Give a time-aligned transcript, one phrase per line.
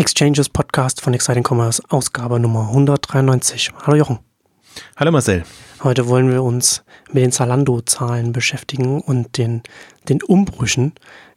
[0.00, 3.70] Exchanges Podcast von Exciting Commerce, Ausgabe Nummer 193.
[3.82, 4.18] Hallo Jochen.
[4.96, 5.44] Hallo Marcel.
[5.84, 9.62] Heute wollen wir uns mit den Zalando-Zahlen beschäftigen und den,
[10.08, 10.94] den Umbrüchen,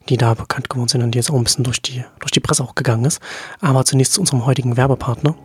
[0.08, 2.40] die da bekannt geworden sind und die jetzt auch ein bisschen durch die, durch die
[2.40, 3.20] Presse auch gegangen ist.
[3.60, 5.36] Aber zunächst zu unserem heutigen Werbepartner.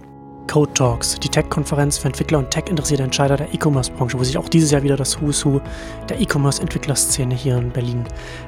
[0.50, 4.72] Code Talks, die Tech-Konferenz für Entwickler und Tech-interessierte Entscheider der E-Commerce-Branche, wo sich auch dieses
[4.72, 5.62] Jahr wieder das Who's Who
[6.10, 8.06] der E-Commerce-Entwicklerszene hier in Berlin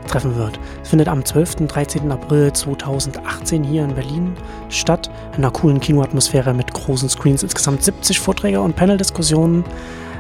[0.08, 0.60] treffen wird.
[0.82, 1.58] Es findet am 12.
[1.60, 2.12] und 13.
[2.12, 4.34] April 2018 hier in Berlin
[4.70, 7.44] statt, in einer coolen Kinoatmosphäre mit großen Screens.
[7.44, 9.64] Insgesamt 70 Vorträge und Panel-Diskussionen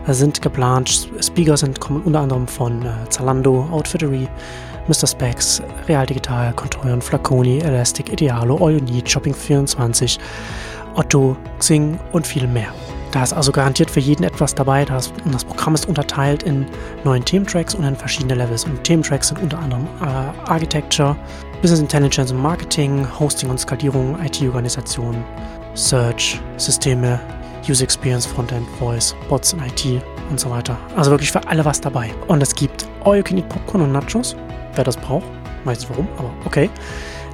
[0.07, 1.09] sind geplant.
[1.20, 4.27] Speaker sind kommen unter anderem von äh, Zalando, Outfittery,
[4.87, 5.07] Mr.
[5.07, 10.20] Specs, Real Digital, Contoyon, Flaconi, Elastic, Idealo, All You Need, Shopping24,
[10.95, 12.73] Otto, Xing und viel mehr.
[13.11, 14.85] Da ist also garantiert für jeden etwas dabei.
[14.85, 16.65] Das, das Programm ist unterteilt in
[17.03, 18.63] neun Thementracks und in verschiedene Levels.
[18.63, 21.15] Und Thementracks sind unter anderem äh, Architecture,
[21.61, 25.23] Business Intelligence und Marketing, Hosting und Skalierung, IT-Organisation,
[25.73, 27.19] Search, Systeme,
[27.67, 30.77] User Experience, Frontend, Voice, Bots und IT und so weiter.
[30.95, 32.11] Also wirklich für alle was dabei.
[32.27, 34.37] Und es gibt All You Can Eat Popcorn und Nachos,
[34.76, 35.26] wer das braucht.
[35.65, 36.70] Weiß nicht warum, aber okay.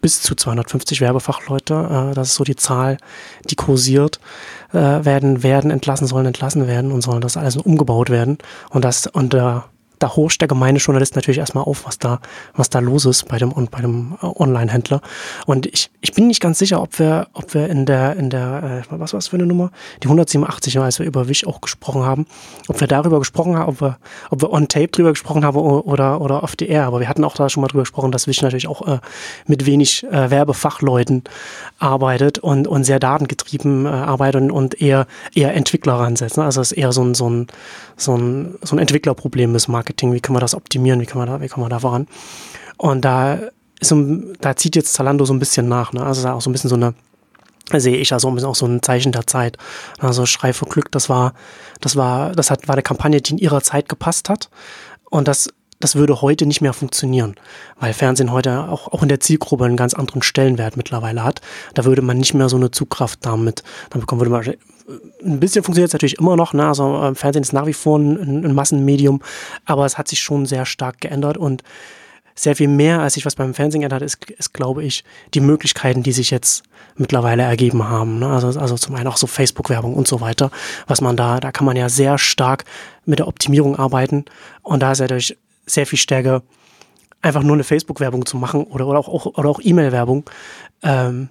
[0.01, 2.97] bis zu 250 Werbefachleute, äh, das ist so die Zahl,
[3.47, 4.19] die kursiert,
[4.73, 8.39] äh, werden, werden entlassen, sollen entlassen werden und sollen das alles umgebaut werden
[8.71, 9.59] und das, äh,
[9.99, 12.19] da horcht der gemeine Journalist natürlich erstmal auf, was da,
[12.55, 15.01] was da los ist bei dem, bei dem äh, Online-Händler.
[15.45, 18.83] Und ich, ich bin nicht ganz sicher, ob wir, ob wir in der, in der,
[18.89, 19.71] äh, was war das für eine Nummer?
[20.03, 22.25] Die 187, als wir über Wish auch gesprochen haben,
[22.67, 23.97] ob wir darüber gesprochen haben, ob wir,
[24.29, 26.85] ob wir on tape drüber gesprochen haben oder, oder off the air.
[26.85, 28.99] Aber wir hatten auch da schon mal drüber gesprochen, dass Wish natürlich auch äh,
[29.45, 31.23] mit wenig äh, Werbefachleuten
[31.79, 36.37] arbeitet und, und sehr datengetrieben äh, arbeitet und, und eher, eher Entwickler ransetzt.
[36.37, 36.43] Ne?
[36.43, 37.47] Also es ist eher so ein, so ein,
[37.95, 40.13] so ein, so ein Entwicklerproblem ist Marketing.
[40.13, 40.99] Wie können wir das optimieren?
[40.99, 42.07] Wie können wir da, wie können wir da voran?
[42.77, 43.39] Und da
[43.79, 43.93] ist,
[44.41, 45.93] da zieht jetzt Zalando so ein bisschen nach.
[45.93, 46.05] Ne?
[46.05, 46.93] Also da auch so ein bisschen so eine
[47.73, 49.57] sehe ich also auch so ein Zeichen der Zeit.
[49.99, 51.33] Also Schrei vor Glück, das war,
[51.81, 54.49] das war, das hat, war eine Kampagne, die in ihrer Zeit gepasst hat.
[55.09, 57.35] Und das das würde heute nicht mehr funktionieren,
[57.79, 61.41] weil Fernsehen heute auch, auch in der Zielgruppe einen ganz anderen Stellenwert mittlerweile hat.
[61.73, 64.55] Da würde man nicht mehr so eine Zugkraft damit, dann bekommen würde man,
[65.23, 66.67] ein bisschen funktioniert es natürlich immer noch, ne?
[66.67, 69.21] also äh, Fernsehen ist nach wie vor ein, ein Massenmedium,
[69.65, 71.63] aber es hat sich schon sehr stark geändert und
[72.35, 76.03] sehr viel mehr, als sich was beim Fernsehen geändert ist, ist, glaube ich, die Möglichkeiten,
[76.03, 76.63] die sich jetzt
[76.95, 78.19] mittlerweile ergeben haben.
[78.19, 78.27] Ne?
[78.27, 80.51] Also, also zum einen auch so Facebook-Werbung und so weiter,
[80.85, 82.63] was man da, da kann man ja sehr stark
[83.05, 84.25] mit der Optimierung arbeiten
[84.61, 85.35] und da ist ja durch
[85.67, 86.41] sehr viel stärker,
[87.21, 90.29] einfach nur eine Facebook-Werbung zu machen oder, oder auch, oder auch E-Mail-Werbung.
[90.83, 91.29] Ähm,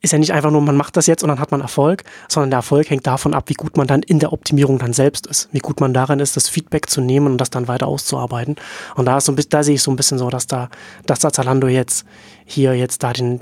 [0.00, 2.50] ist ja nicht einfach nur, man macht das jetzt und dann hat man Erfolg, sondern
[2.50, 5.48] der Erfolg hängt davon ab, wie gut man dann in der Optimierung dann selbst ist,
[5.50, 8.56] wie gut man darin ist, das Feedback zu nehmen und das dann weiter auszuarbeiten.
[8.94, 10.70] Und da ist so ein bisschen, da sehe ich so ein bisschen so, dass da,
[11.06, 12.06] dass da Zalando jetzt
[12.44, 13.40] hier jetzt da den,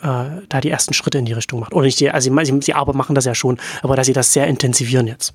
[0.00, 1.74] äh, da die ersten Schritte in die Richtung macht.
[1.74, 4.32] Oder nicht, die, also sie, sie aber machen das ja schon, aber dass sie das
[4.32, 5.34] sehr intensivieren jetzt.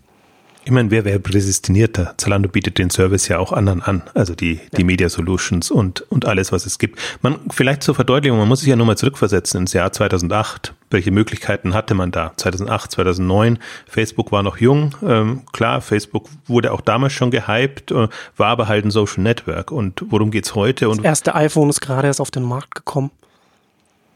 [0.67, 2.15] Ich meine, wer wäre prädestinierter?
[2.17, 6.25] Zalando bietet den Service ja auch anderen an, also die, die Media Solutions und, und
[6.25, 6.97] alles, was es gibt.
[7.21, 10.73] Man, vielleicht zur Verdeutlichung, man muss sich ja nur mal zurückversetzen ins Jahr 2008.
[10.89, 12.33] Welche Möglichkeiten hatte man da?
[12.35, 14.95] 2008, 2009, Facebook war noch jung.
[15.05, 19.71] Ähm, klar, Facebook wurde auch damals schon gehypt, äh, war aber halt ein Social Network.
[19.71, 20.89] Und worum geht's heute?
[20.89, 23.11] Und das erste iPhone ist gerade erst auf den Markt gekommen.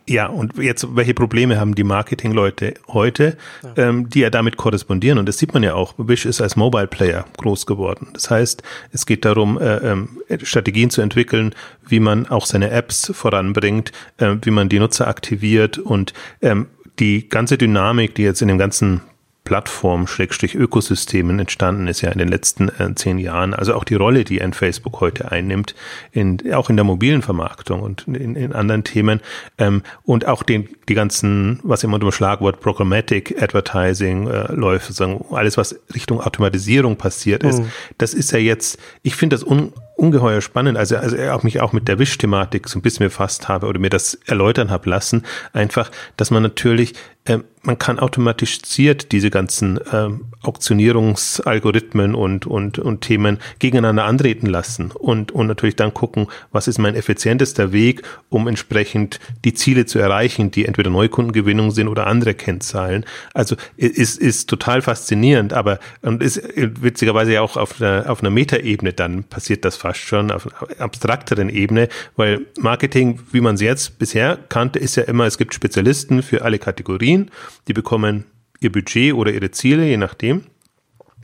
[0.09, 3.89] Ja, und jetzt, welche Probleme haben die Marketingleute heute, ja.
[3.89, 5.19] ähm, die ja damit korrespondieren?
[5.19, 5.93] Und das sieht man ja auch.
[5.97, 8.07] Wish ist als Mobile Player groß geworden.
[8.13, 10.09] Das heißt, es geht darum, äh, ähm,
[10.41, 11.53] Strategien zu entwickeln,
[11.87, 16.67] wie man auch seine Apps voranbringt, äh, wie man die Nutzer aktiviert und ähm,
[16.97, 19.01] die ganze Dynamik, die jetzt in dem ganzen
[19.43, 23.53] Plattform, Schrägstrich Ökosystemen entstanden ist ja in den letzten äh, zehn Jahren.
[23.53, 25.73] Also auch die Rolle, die ein Facebook heute einnimmt,
[26.11, 29.21] in, auch in der mobilen Vermarktung und in, in anderen Themen
[29.57, 34.85] ähm, und auch den, die ganzen, was immer unter dem Schlagwort Programmatic Advertising äh, läuft,
[34.85, 37.61] sozusagen alles, was Richtung Automatisierung passiert ist.
[37.61, 37.71] Mhm.
[37.97, 41.73] Das ist ja jetzt, ich finde das un, ungeheuer spannend, also, also auch mich auch
[41.73, 45.91] mit der Wish-Thematik so ein bisschen befasst habe oder mir das erläutern habe lassen, einfach,
[46.17, 46.93] dass man natürlich
[47.25, 50.07] äh, man kann automatisiert diese ganzen äh,
[50.41, 56.77] Auktionierungsalgorithmen und, und, und Themen gegeneinander antreten lassen und, und natürlich dann gucken, was ist
[56.77, 62.33] mein effizientester Weg, um entsprechend die Ziele zu erreichen, die entweder Neukundengewinnung sind oder andere
[62.33, 63.05] Kennzahlen.
[63.33, 68.31] Also ist, ist total faszinierend, aber und ist witzigerweise ja auch auf einer, auf einer
[68.31, 70.47] Metaebene dann passiert das fast schon, auf
[70.79, 75.53] abstrakteren Ebene, weil Marketing, wie man es jetzt bisher kannte, ist ja immer, es gibt
[75.53, 77.31] Spezialisten für alle Kategorien,
[77.67, 78.25] die bekommen
[78.59, 80.43] ihr Budget oder ihre Ziele, je nachdem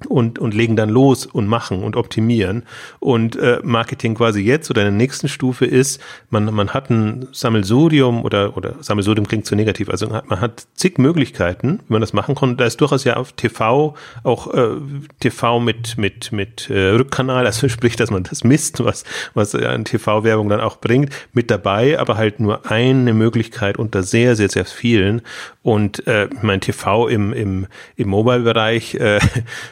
[0.07, 2.63] und, und legen dann los und machen und optimieren.
[2.99, 7.27] Und äh, Marketing quasi jetzt oder in der nächsten Stufe ist, man, man hat ein
[7.31, 12.13] Sammelsurium oder, oder Sammelsurium klingt zu negativ, also man hat zig Möglichkeiten, wie man das
[12.13, 12.57] machen kann.
[12.57, 14.75] Da ist durchaus ja auf TV auch äh,
[15.19, 19.85] TV mit, mit, mit äh, Rückkanal, also sprich, dass man das misst, was, was an
[19.85, 24.65] TV-Werbung dann auch bringt, mit dabei, aber halt nur eine Möglichkeit unter sehr, sehr, sehr
[24.65, 25.21] vielen.
[25.65, 27.65] Und äh, mein TV im, im,
[27.95, 29.19] im Mobile-Bereich äh,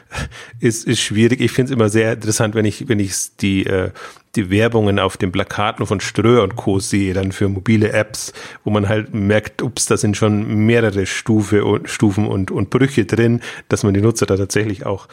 [0.60, 1.40] ist, ist schwierig.
[1.40, 3.92] Ich finde es immer sehr interessant, wenn ich, wenn ich die, äh,
[4.36, 6.80] die Werbungen auf den Plakaten von Ströer und Co.
[6.80, 11.63] sehe, dann für mobile Apps, wo man halt merkt, ups, da sind schon mehrere Stufe
[11.63, 15.07] und, Stufen und, und Brüche drin, dass man die Nutzer da tatsächlich auch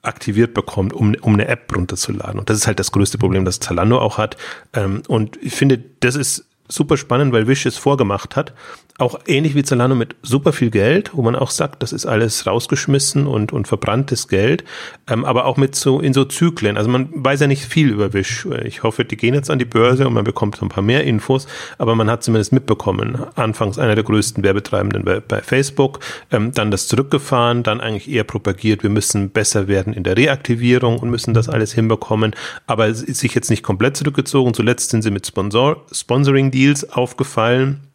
[0.00, 2.40] aktiviert bekommt, um, um eine App runterzuladen.
[2.40, 4.38] Und das ist halt das größte Problem, das Zalando auch hat.
[4.72, 8.52] Ähm, und ich finde, das ist super spannend, weil Wish es vorgemacht hat.
[8.98, 12.46] Auch ähnlich wie Zalando mit super viel Geld, wo man auch sagt, das ist alles
[12.46, 14.64] rausgeschmissen und, und verbranntes Geld,
[15.06, 16.78] ähm, aber auch mit so in so Zyklen.
[16.78, 18.46] Also man weiß ja nicht viel über Wish.
[18.64, 21.46] Ich hoffe, die gehen jetzt an die Börse und man bekommt ein paar mehr Infos,
[21.76, 23.18] aber man hat zumindest mitbekommen.
[23.34, 28.24] Anfangs einer der größten Werbetreibenden bei, bei Facebook, ähm, dann das zurückgefahren, dann eigentlich eher
[28.24, 32.34] propagiert, wir müssen besser werden in der Reaktivierung und müssen das alles hinbekommen,
[32.66, 34.54] aber sich jetzt nicht komplett zurückgezogen.
[34.54, 37.86] Zuletzt sind sie mit Sponsor, Sponsoring Deals aufgefallen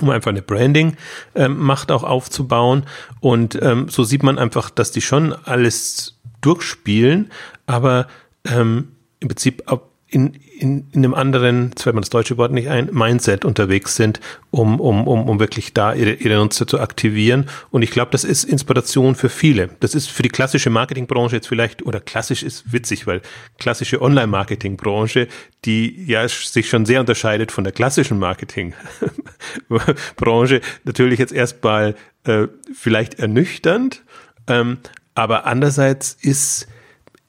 [0.00, 2.84] um einfach eine Branding-Macht ähm, auch aufzubauen.
[3.20, 7.30] Und ähm, so sieht man einfach, dass die schon alles durchspielen,
[7.66, 8.08] aber
[8.46, 9.62] ähm, im Prinzip
[10.08, 13.96] in, in, in einem anderen, jetzt fällt mir das deutsche Wort nicht ein, Mindset unterwegs
[13.96, 14.20] sind,
[14.50, 17.48] um, um, um, um wirklich da ihre, ihre Nutzer zu aktivieren.
[17.70, 19.70] Und ich glaube, das ist Inspiration für viele.
[19.80, 23.22] Das ist für die klassische Marketingbranche jetzt vielleicht, oder klassisch ist witzig, weil
[23.58, 25.26] klassische Online-Marketingbranche,
[25.64, 33.18] die ja sich schon sehr unterscheidet von der klassischen Marketingbranche, natürlich jetzt erstmal äh, vielleicht
[33.18, 34.04] ernüchternd.
[34.46, 34.78] Ähm,
[35.14, 36.68] aber andererseits ist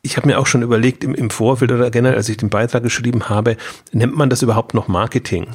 [0.04, 2.84] ich habe mir auch schon überlegt im, im Vorfeld oder generell, als ich den Beitrag
[2.84, 3.58] geschrieben habe,
[3.94, 5.48] nennt man das überhaupt noch Marketing?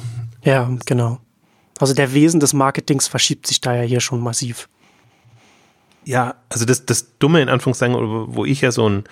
[0.43, 1.19] Ja, genau.
[1.79, 4.67] Also der Wesen des Marketings verschiebt sich da ja hier schon massiv.
[6.03, 9.03] Ja, also das, das Dumme in Anführungszeichen, wo ich ja so ein,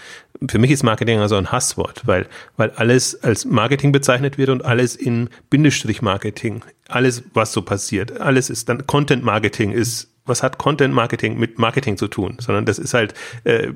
[0.50, 4.66] für mich ist Marketing also ein Hasswort, weil, weil alles als Marketing bezeichnet wird und
[4.66, 10.44] alles in Bindestrich Marketing, alles was so passiert, alles ist dann Content Marketing ist was
[10.44, 13.14] hat Content Marketing mit Marketing zu tun, sondern das ist halt
[13.46, 13.72] äh,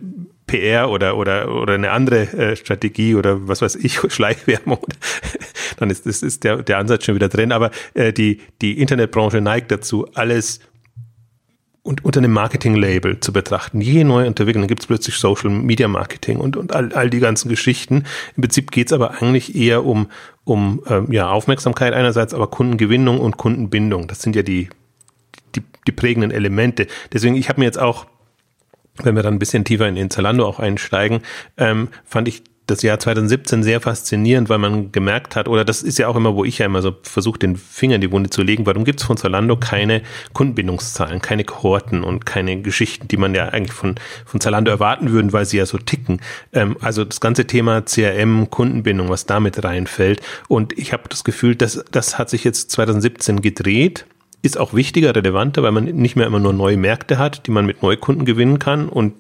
[0.52, 4.86] PR oder oder oder eine andere äh, Strategie oder was weiß ich Schleichwerbung.
[5.78, 7.52] Dann ist das ist der der Ansatz schon wieder drin.
[7.52, 10.60] Aber äh, die die Internetbranche neigt dazu, alles
[11.84, 13.82] und unter einem Marketing-Label zu betrachten.
[13.82, 17.20] Je neue Entwicklung, dann gibt es plötzlich Social Media Marketing und, und all, all die
[17.20, 18.04] ganzen Geschichten.
[18.36, 20.08] Im Prinzip geht es aber eigentlich eher um,
[20.44, 24.08] um ähm, ja, Aufmerksamkeit einerseits, aber Kundengewinnung und Kundenbindung.
[24.08, 24.70] Das sind ja die,
[25.56, 26.86] die, die prägenden Elemente.
[27.14, 28.06] Deswegen, ich habe mir jetzt auch,
[29.04, 31.22] wenn wir dann ein bisschen tiefer in den Zalando auch einsteigen,
[31.58, 36.00] ähm, fand ich das Jahr 2017 sehr faszinierend, weil man gemerkt hat, oder das ist
[36.00, 38.42] ja auch immer, wo ich ja immer so versuche, den Finger in die Wunde zu
[38.42, 40.02] legen, warum gibt es von Zalando keine
[40.34, 45.34] Kundenbindungszahlen, keine Kohorten und keine Geschichten, die man ja eigentlich von, von Zalando erwarten würden,
[45.34, 46.22] weil sie ja so ticken.
[46.54, 50.22] Ähm, also das ganze Thema CRM, Kundenbindung, was damit reinfällt.
[50.48, 54.06] Und ich habe das Gefühl, dass das hat sich jetzt 2017 gedreht
[54.42, 57.66] ist auch wichtiger, relevanter, weil man nicht mehr immer nur neue Märkte hat, die man
[57.66, 59.14] mit Neukunden gewinnen kann und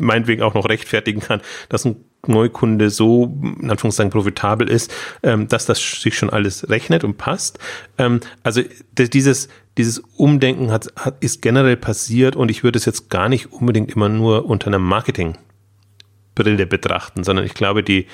[0.00, 4.92] meinetwegen auch noch rechtfertigen kann, dass ein Neukunde so, in Anführungszeichen, profitabel ist,
[5.22, 7.58] ähm, dass das sich schon alles rechnet und passt.
[7.96, 8.62] Ähm, also
[8.96, 13.52] dieses, dieses Umdenken hat, hat, ist generell passiert und ich würde es jetzt gar nicht
[13.52, 18.06] unbedingt immer nur unter einer Marketingbrille betrachten, sondern ich glaube, die,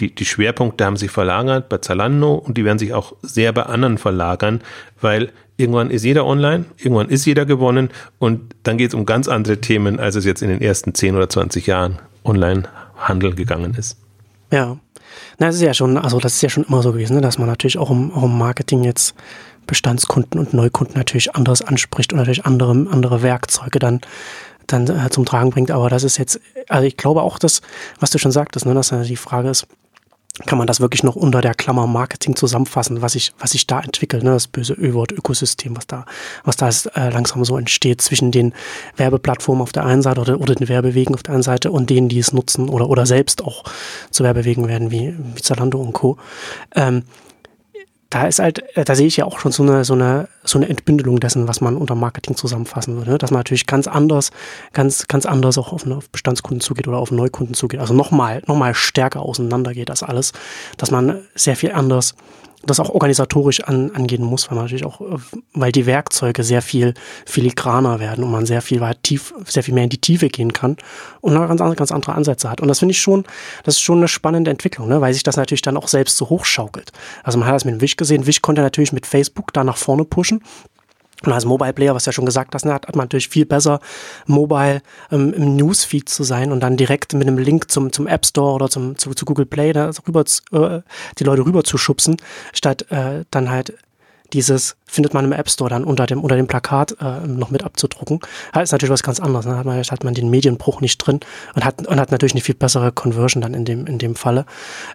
[0.00, 3.64] die, die Schwerpunkte haben sich verlagert bei Zalando und die werden sich auch sehr bei
[3.64, 4.62] anderen verlagern,
[5.00, 9.28] weil irgendwann ist jeder online, irgendwann ist jeder gewonnen und dann geht es um ganz
[9.28, 13.98] andere Themen, als es jetzt in den ersten 10 oder 20 Jahren Online-Handel gegangen ist.
[14.50, 14.78] Ja.
[15.38, 17.38] Na, das ist ja schon, also das ist ja schon immer so gewesen, ne, dass
[17.38, 19.14] man natürlich auch im, auch im Marketing jetzt
[19.66, 24.00] Bestandskunden und Neukunden natürlich anderes anspricht und natürlich andere, andere Werkzeuge dann
[24.66, 25.70] dann äh, zum Tragen bringt.
[25.70, 27.62] Aber das ist jetzt, also ich glaube auch, dass,
[28.00, 29.66] was du schon sagtest, ne, dass die Frage ist,
[30.46, 33.80] kann man das wirklich noch unter der Klammer Marketing zusammenfassen, was sich was sich da
[33.80, 34.30] entwickelt, ne?
[34.30, 36.04] das böse Ö-Wort Ökosystem, was da
[36.44, 38.54] was da ist, äh, langsam so entsteht zwischen den
[38.96, 42.08] Werbeplattformen auf der einen Seite oder, oder den Werbewegen auf der einen Seite und denen,
[42.08, 43.64] die es nutzen oder oder selbst auch
[44.10, 46.18] zu Werbewegen werden wie, wie Zalando und Co.
[46.74, 47.02] Ähm,
[48.10, 50.58] da ist halt, äh, da sehe ich ja auch schon so eine, so eine, so
[50.58, 53.12] eine Entbündelung dessen, was man unter Marketing zusammenfassen würde.
[53.12, 53.18] Ne?
[53.18, 54.30] Dass man natürlich ganz anders,
[54.72, 57.80] ganz, ganz anders auch auf, eine, auf Bestandskunden zugeht oder auf Neukunden zugeht.
[57.80, 60.32] Also nochmal, nochmal stärker auseinander geht das alles.
[60.78, 62.14] Dass man sehr viel anders
[62.64, 65.18] das auch organisatorisch an, angehen muss, weil man natürlich auch, äh,
[65.54, 69.74] weil die Werkzeuge sehr viel filigraner werden und man sehr viel weit tief, sehr viel
[69.74, 70.76] mehr in die Tiefe gehen kann
[71.20, 72.60] und noch ganz, ganz andere Ansätze hat.
[72.60, 73.24] Und das finde ich schon,
[73.64, 75.00] das ist schon eine spannende Entwicklung, ne?
[75.00, 76.92] weil sich das natürlich dann auch selbst so hochschaukelt.
[77.22, 78.26] Also man hat das mit dem Wish gesehen.
[78.26, 80.42] Wish konnte natürlich mit Facebook da nach vorne pushen.
[81.24, 83.44] Und als Mobile Player, was ja schon gesagt hast, ne, hat, hat man natürlich viel
[83.44, 83.80] besser,
[84.26, 88.24] mobile ähm, im Newsfeed zu sein und dann direkt mit einem Link zum, zum App
[88.24, 90.80] Store oder zum, zu, zu Google Play da rüber, äh,
[91.18, 92.16] die Leute rüber zu schubsen,
[92.52, 93.74] statt äh, dann halt
[94.32, 97.62] dieses findet man im App Store dann unter dem, unter dem Plakat äh, noch mit
[97.62, 98.20] abzudrucken.
[98.52, 99.46] Das ist natürlich was ganz anderes.
[99.46, 99.56] Ne?
[99.56, 101.20] Hat, man, hat man den Medienbruch nicht drin
[101.54, 104.46] und hat, und hat natürlich eine viel bessere Conversion dann in dem, in dem Falle.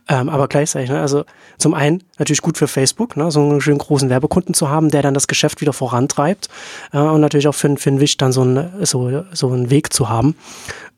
[0.10, 1.00] Ähm, aber gleichzeitig, ne?
[1.00, 1.26] also
[1.58, 3.32] zum einen natürlich gut für Facebook, ne?
[3.32, 6.50] so einen schönen großen Werbekunden zu haben, der dann das Geschäft wieder vorantreibt
[6.92, 9.94] äh, und natürlich auch für, für den Wisch dann so, ein, so, so einen Weg
[9.94, 10.36] zu haben.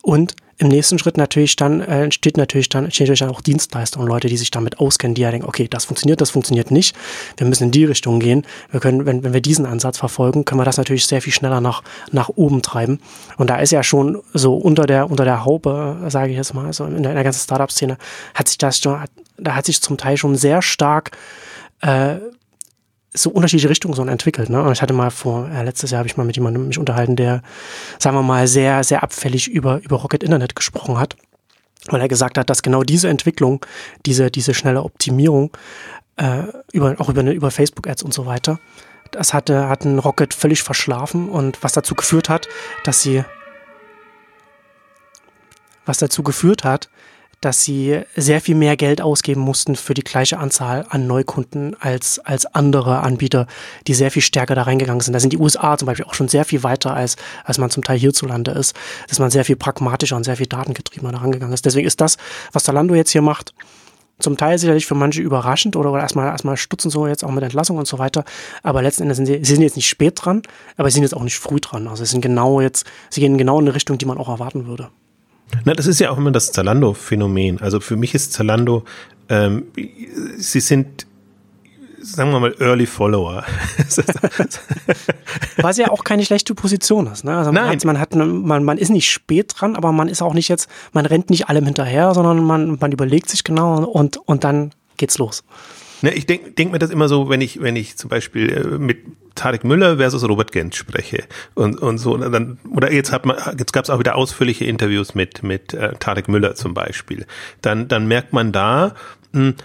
[0.05, 3.99] Und im nächsten Schritt natürlich dann äh, entsteht natürlich dann entsteht natürlich dann auch Dienstleister
[3.99, 6.95] und Leute, die sich damit auskennen, die ja denken, okay, das funktioniert, das funktioniert nicht.
[7.37, 8.45] Wir müssen in die Richtung gehen.
[8.69, 11.59] Wir können, wenn, wenn wir diesen Ansatz verfolgen, können wir das natürlich sehr viel schneller
[11.59, 11.81] nach,
[12.11, 12.99] nach oben treiben.
[13.37, 16.71] Und da ist ja schon so unter der, unter der Haube, sage ich jetzt mal,
[16.71, 17.97] so in der, in der ganzen Startup-Szene,
[18.35, 19.03] hat sich das schon,
[19.37, 21.17] da hat sich zum Teil schon sehr stark
[21.81, 22.17] äh,
[23.15, 24.49] so unterschiedliche Richtungen so entwickelt.
[24.49, 24.61] Ne?
[24.61, 27.15] Und ich hatte mal vor, äh, letztes Jahr habe ich mal mit jemandem mich unterhalten,
[27.15, 27.41] der,
[27.99, 31.15] sagen wir mal, sehr, sehr abfällig über, über Rocket Internet gesprochen hat.
[31.87, 33.65] Weil er gesagt hat, dass genau diese Entwicklung,
[34.05, 35.51] diese, diese schnelle Optimierung,
[36.17, 38.59] äh, über, auch über, über Facebook-Ads und so weiter,
[39.11, 42.47] das hatte, hatten Rocket völlig verschlafen und was dazu geführt hat,
[42.83, 43.23] dass sie,
[45.85, 46.89] was dazu geführt hat,
[47.45, 52.17] dass sie sehr viel mehr Geld ausgeben mussten für die gleiche Anzahl an Neukunden als,
[52.17, 53.45] als andere Anbieter,
[53.85, 55.13] die sehr viel stärker da reingegangen sind.
[55.13, 57.83] Da sind die USA zum Beispiel auch schon sehr viel weiter, als, als man zum
[57.83, 58.75] Teil hierzulande ist,
[59.07, 61.65] dass man sehr viel pragmatischer und sehr viel datengetriebener da rangegangen ist.
[61.65, 62.17] Deswegen ist das,
[62.51, 63.53] was Zalando jetzt hier macht,
[64.17, 67.43] zum Teil sicherlich für manche überraschend oder, oder erstmal, erstmal stutzen so jetzt auch mit
[67.43, 68.25] Entlassung und so weiter.
[68.63, 70.41] Aber letzten Endes sind sie, sie sind jetzt nicht spät dran,
[70.77, 71.87] aber sie sind jetzt auch nicht früh dran.
[71.87, 74.65] Also sie sind genau jetzt, sie gehen genau in eine Richtung, die man auch erwarten
[74.65, 74.89] würde.
[75.63, 77.61] Na, das ist ja auch immer das Zalando-Phänomen.
[77.61, 78.83] Also für mich ist Zalando,
[79.29, 79.67] ähm,
[80.37, 81.07] sie sind
[82.05, 83.43] sagen wir mal, Early Follower.
[85.57, 87.23] Was ja auch keine schlechte Position ist.
[87.23, 87.35] Ne?
[87.35, 87.75] Also man, Nein.
[87.75, 90.69] Hat, man, hat, man, man ist nicht spät dran, aber man ist auch nicht jetzt,
[90.93, 95.17] man rennt nicht allem hinterher, sondern man, man überlegt sich genau und, und dann geht's
[95.17, 95.43] los.
[96.01, 98.77] Ne, ich denke denk mir das immer so, wenn ich, wenn ich zum Beispiel äh,
[98.77, 98.99] mit
[99.35, 101.23] Tarek Müller versus Robert Gens spreche
[101.53, 105.15] und, und so, dann, oder jetzt hat man, jetzt gab es auch wieder ausführliche Interviews
[105.15, 107.25] mit, mit äh, Tarek Müller zum Beispiel.
[107.61, 108.95] Dann, dann merkt man da,
[109.33, 109.55] mh, hm,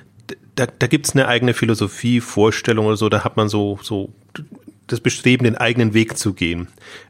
[0.57, 4.11] da, da gibt es eine eigene Philosophie, Vorstellung oder so, da hat man so, so
[4.93, 6.69] das Bestreben, den eigenen Weg zu gehen.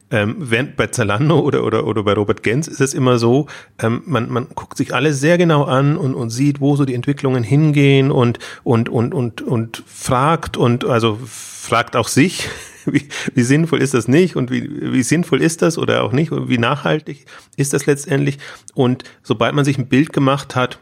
[0.09, 3.47] Ähm, während bei Zalando oder, oder, oder bei Robert Gens ist es immer so,
[3.79, 6.93] ähm, man, man guckt sich alles sehr genau an und, und sieht, wo so die
[6.93, 12.49] Entwicklungen hingehen und, und, und, und, und fragt und also fragt auch sich,
[12.85, 16.31] wie, wie sinnvoll ist das nicht und wie, wie sinnvoll ist das oder auch nicht
[16.31, 18.37] und wie nachhaltig ist das letztendlich.
[18.73, 20.79] Und sobald man sich ein Bild gemacht hat,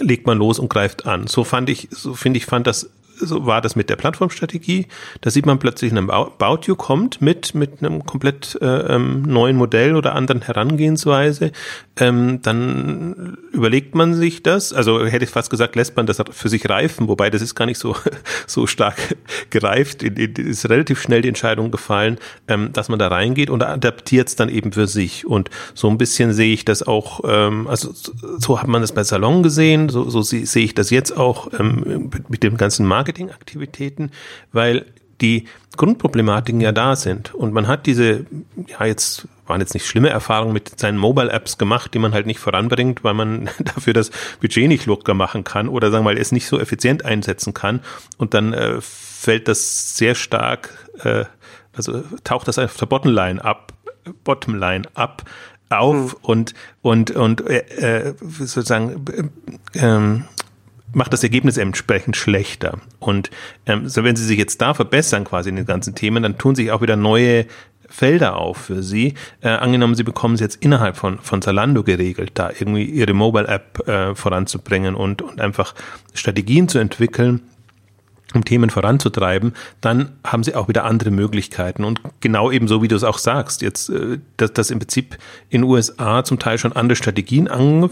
[0.00, 1.28] legt man los und greift an.
[1.28, 4.86] So fand ich, so finde ich, fand das so war das mit der Plattformstrategie.
[5.20, 9.56] Da sieht man plötzlich, ein About You kommt mit, mit einem komplett äh, ähm, neuen
[9.56, 11.52] Modell oder anderen Herangehensweise.
[11.96, 16.48] Ähm, dann überlegt man sich das, also hätte ich fast gesagt, lässt man das für
[16.48, 17.96] sich reifen, wobei das ist gar nicht so,
[18.46, 19.16] so stark
[19.50, 20.02] gereift.
[20.02, 22.18] Ist relativ schnell die Entscheidung gefallen,
[22.48, 25.26] ähm, dass man da reingeht und adaptiert es dann eben für sich.
[25.26, 27.92] Und so ein bisschen sehe ich das auch, ähm, also
[28.38, 32.10] so hat man das bei Salon gesehen, so, so sehe ich das jetzt auch ähm,
[32.28, 34.10] mit dem ganzen Markt Marketingaktivitäten,
[34.52, 34.86] weil
[35.20, 35.46] die
[35.76, 37.34] Grundproblematiken ja da sind.
[37.34, 38.26] Und man hat diese,
[38.66, 42.40] ja, jetzt waren jetzt nicht schlimme Erfahrungen mit seinen Mobile-Apps gemacht, die man halt nicht
[42.40, 46.32] voranbringt, weil man dafür das Budget nicht locker machen kann oder sagen wir mal, es
[46.32, 47.80] nicht so effizient einsetzen kann.
[48.16, 51.24] Und dann äh, fällt das sehr stark, äh,
[51.72, 53.72] also taucht das auf der Bottomline ab,
[54.24, 55.24] Bottomline ab
[55.70, 56.18] auf mhm.
[56.22, 59.04] und und und äh, äh sozusagen
[59.72, 60.24] äh, ähm,
[60.94, 62.78] macht das Ergebnis entsprechend schlechter.
[62.98, 63.30] Und
[63.66, 66.54] ähm, so wenn sie sich jetzt da verbessern, quasi in den ganzen Themen, dann tun
[66.54, 67.46] sich auch wieder neue
[67.88, 69.14] Felder auf für Sie.
[69.40, 73.88] Äh, angenommen, Sie bekommen es jetzt innerhalb von, von Zalando geregelt, da irgendwie Ihre Mobile-App
[73.88, 75.74] äh, voranzubringen und, und einfach
[76.12, 77.40] Strategien zu entwickeln,
[78.34, 81.84] um Themen voranzutreiben, dann haben sie auch wieder andere Möglichkeiten.
[81.84, 85.16] Und genau eben so, wie du es auch sagst, jetzt, äh, dass, dass im Prinzip
[85.50, 87.90] in USA zum Teil schon andere Strategien ange,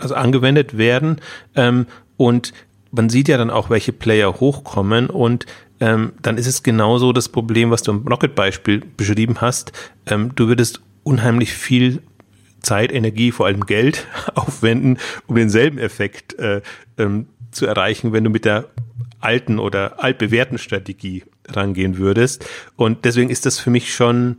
[0.00, 1.20] also angewendet werden.
[1.54, 2.52] Ähm, und
[2.90, 5.46] man sieht ja dann auch, welche Player hochkommen und
[5.80, 9.72] ähm, dann ist es genauso das Problem, was du im Rocket-Beispiel beschrieben hast.
[10.06, 12.02] Ähm, du würdest unheimlich viel
[12.60, 16.60] Zeit, Energie, vor allem Geld aufwenden, um denselben Effekt äh,
[16.98, 18.66] ähm, zu erreichen, wenn du mit der
[19.20, 22.46] alten oder altbewährten Strategie rangehen würdest.
[22.76, 24.36] Und deswegen ist das für mich schon,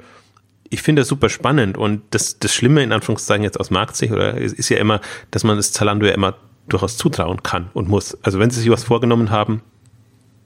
[0.72, 1.78] ich finde das super spannend.
[1.78, 5.58] Und das, das Schlimme in Anführungszeichen jetzt aus Marktsicht oder ist ja immer, dass man
[5.58, 6.36] das Zalando ja immer
[6.68, 8.18] durchaus zutrauen kann und muss.
[8.24, 9.62] Also wenn sie sich was vorgenommen haben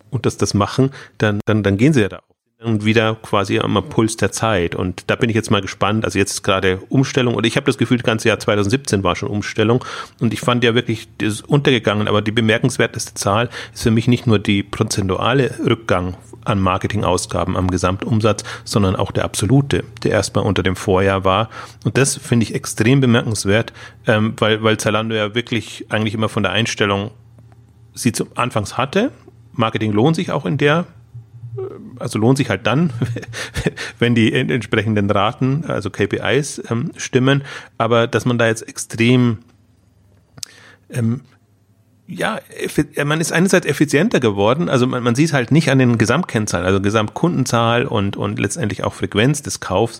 [0.09, 3.59] und das das machen, dann, dann, dann gehen sie ja da auch und wieder quasi
[3.59, 4.75] am Puls der Zeit.
[4.75, 6.05] Und da bin ich jetzt mal gespannt.
[6.05, 9.15] Also jetzt ist gerade Umstellung und ich habe das Gefühl, das ganze Jahr 2017 war
[9.15, 9.83] schon Umstellung
[10.19, 14.07] und ich fand ja wirklich, das ist untergegangen, aber die bemerkenswerteste Zahl ist für mich
[14.07, 16.15] nicht nur die prozentuale Rückgang
[16.45, 21.49] an Marketingausgaben am Gesamtumsatz, sondern auch der absolute, der erstmal unter dem Vorjahr war.
[21.83, 23.73] Und das finde ich extrem bemerkenswert,
[24.07, 27.11] ähm, weil, weil Zalando ja wirklich eigentlich immer von der Einstellung
[27.93, 29.11] sie zum Anfangs hatte.
[29.53, 30.85] Marketing lohnt sich auch in der
[31.99, 32.91] also lohnt sich halt dann,
[33.99, 37.43] wenn die entsprechenden Raten, also KPIs ähm, stimmen,
[37.77, 39.39] aber dass man da jetzt extrem
[40.89, 41.21] ähm,
[42.07, 42.39] ja,
[43.03, 46.79] man ist einerseits effizienter geworden, also man, man sieht halt nicht an den Gesamtkennzahlen, also
[46.79, 49.99] Gesamtkundenzahl und, und letztendlich auch Frequenz des Kaufs,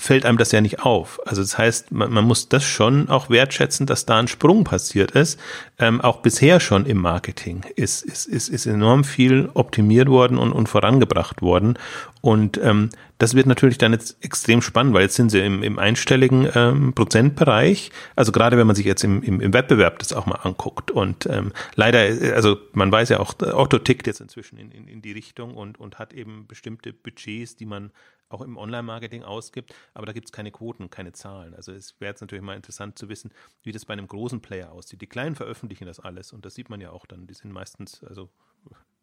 [0.00, 1.20] fällt einem das ja nicht auf.
[1.26, 5.10] Also das heißt, man, man muss das schon auch wertschätzen, dass da ein Sprung passiert
[5.10, 5.40] ist.
[5.76, 10.52] Ähm, auch bisher schon im Marketing ist, ist, ist, ist enorm viel optimiert worden und,
[10.52, 11.78] und vorangebracht worden.
[12.20, 15.80] Und ähm, das wird natürlich dann jetzt extrem spannend, weil jetzt sind sie im, im
[15.80, 17.90] einstelligen ähm, Prozentbereich.
[18.14, 20.92] Also gerade wenn man sich jetzt im, im, im Wettbewerb das auch mal anguckt.
[20.92, 21.98] Und ähm, leider,
[22.34, 25.80] also man weiß ja auch, Otto tickt jetzt inzwischen in, in, in die Richtung und,
[25.80, 27.90] und hat eben bestimmte Budgets, die man
[28.28, 31.54] auch im Online-Marketing ausgibt, aber da gibt es keine Quoten, keine Zahlen.
[31.54, 33.32] Also es wäre jetzt natürlich mal interessant zu wissen,
[33.62, 35.00] wie das bei einem großen Player aussieht.
[35.00, 37.26] Die Kleinen veröffentlichen das alles und das sieht man ja auch dann.
[37.26, 38.30] Die sind meistens, also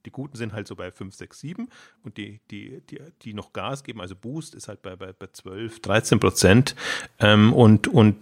[0.06, 1.70] die Guten sind halt so bei 5, 6, 7
[2.04, 5.28] und die, die, die, die noch Gas geben, also Boost ist halt bei, bei, bei
[5.28, 6.76] 12, 13 Prozent.
[7.20, 8.18] Ähm, und, und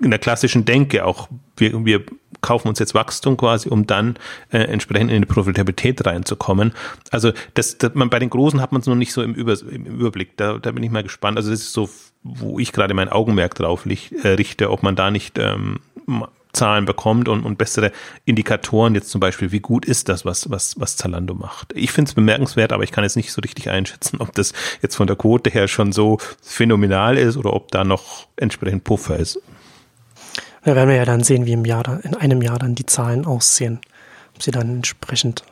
[0.00, 2.04] in der klassischen Denke auch, wir, wir
[2.40, 4.16] kaufen uns jetzt Wachstum quasi, um dann
[4.50, 6.72] äh, entsprechend in die Profitabilität reinzukommen.
[7.10, 9.60] Also das, das man, bei den Großen hat man es noch nicht so im, Über,
[9.60, 10.36] im Überblick.
[10.36, 11.36] Da, da bin ich mal gespannt.
[11.36, 11.90] Also das ist so,
[12.22, 15.80] wo ich gerade mein Augenmerk drauf äh, richte, ob man da nicht ähm,
[16.52, 17.92] Zahlen bekommt und, und bessere
[18.24, 21.72] Indikatoren, jetzt zum Beispiel, wie gut ist das, was, was, was Zalando macht.
[21.76, 24.52] Ich finde es bemerkenswert, aber ich kann jetzt nicht so richtig einschätzen, ob das
[24.82, 29.16] jetzt von der Quote her schon so phänomenal ist oder ob da noch entsprechend Puffer
[29.16, 29.40] ist.
[30.62, 33.24] Da werden wir ja dann sehen, wie im Jahr, in einem Jahr dann die Zahlen
[33.24, 33.80] aussehen.
[34.34, 35.44] Ob sie dann entsprechend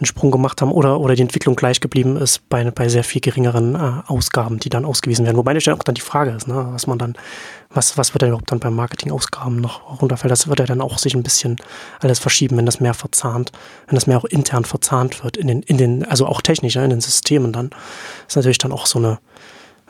[0.00, 3.20] einen Sprung gemacht haben oder, oder die Entwicklung gleich geblieben ist bei, bei sehr viel
[3.20, 5.36] geringeren äh, Ausgaben, die dann ausgewiesen werden.
[5.36, 7.14] Wobei natürlich auch dann die Frage ist, ne, was man dann,
[7.68, 10.30] was, was wird denn überhaupt dann beim Marketingausgaben noch runterfällt?
[10.30, 11.56] Das wird ja dann auch sich ein bisschen
[12.00, 13.52] alles verschieben, wenn das mehr verzahnt,
[13.88, 16.90] wenn das mehr auch intern verzahnt wird in den, in den, also auch technisch, in
[16.90, 17.70] den Systemen dann.
[18.26, 19.18] ist natürlich dann auch so eine,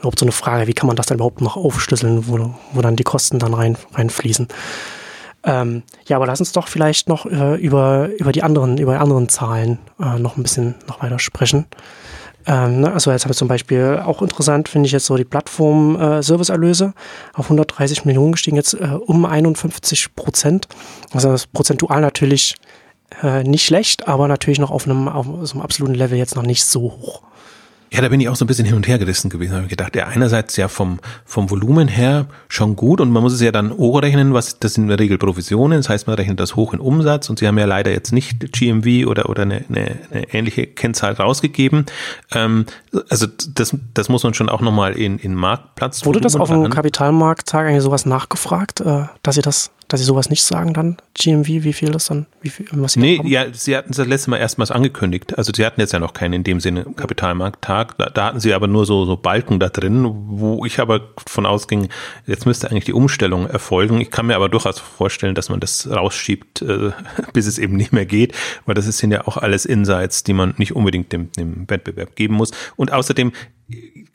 [0.00, 2.96] überhaupt so eine Frage, wie kann man das dann überhaupt noch aufschlüsseln, wo, wo dann
[2.96, 4.48] die Kosten dann rein, reinfließen.
[5.42, 8.98] Ähm, ja, aber lass uns doch vielleicht noch äh, über, über die anderen, über die
[8.98, 11.66] anderen Zahlen äh, noch ein bisschen noch weiter sprechen.
[12.46, 15.24] Ähm, ne, also jetzt habe ich zum Beispiel auch interessant, finde ich jetzt so die
[15.24, 20.68] Plattform-Serviceerlöse äh, auf 130 Millionen gestiegen, jetzt äh, um 51 Prozent.
[21.12, 22.56] Also das prozentual natürlich
[23.22, 26.42] äh, nicht schlecht, aber natürlich noch auf einem, auf so einem absoluten Level jetzt noch
[26.42, 27.22] nicht so hoch.
[27.92, 29.54] Ja, da bin ich auch so ein bisschen hin und her gerissen gewesen.
[29.54, 33.32] Habe ich gedacht, ja, einerseits ja vom, vom Volumen her schon gut und man muss
[33.32, 36.38] es ja dann hochrechnen, was, das sind in der Regel Provisionen, das heißt, man rechnet
[36.38, 39.64] das hoch in Umsatz und sie haben ja leider jetzt nicht GMV oder, oder eine,
[39.68, 41.86] eine, eine ähnliche Kennzahl rausgegeben.
[42.32, 42.66] Ähm,
[43.08, 46.04] also das, das muss man schon auch nochmal in, in Marktplatz.
[46.06, 50.30] Wurde das auf dem Kapitalmarkttag eigentlich sowas nachgefragt, äh, dass sie das dass sie sowas
[50.30, 53.76] nicht sagen dann, GMV, wie viel das dann, wie viel, was sie Nee, ja, sie
[53.76, 55.36] hatten das letzte Mal erstmals angekündigt.
[55.36, 57.98] Also sie hatten jetzt ja noch keinen in dem Sinne Kapitalmarkttag.
[57.98, 61.44] Da, da hatten sie aber nur so, so Balken da drin, wo ich aber von
[61.44, 61.88] ausging,
[62.26, 64.00] jetzt müsste eigentlich die Umstellung erfolgen.
[64.00, 66.92] Ich kann mir aber durchaus vorstellen, dass man das rausschiebt, äh,
[67.32, 68.34] bis es eben nicht mehr geht,
[68.66, 72.34] weil das sind ja auch alles Insights, die man nicht unbedingt dem, dem Wettbewerb geben
[72.34, 72.52] muss.
[72.76, 73.32] Und außerdem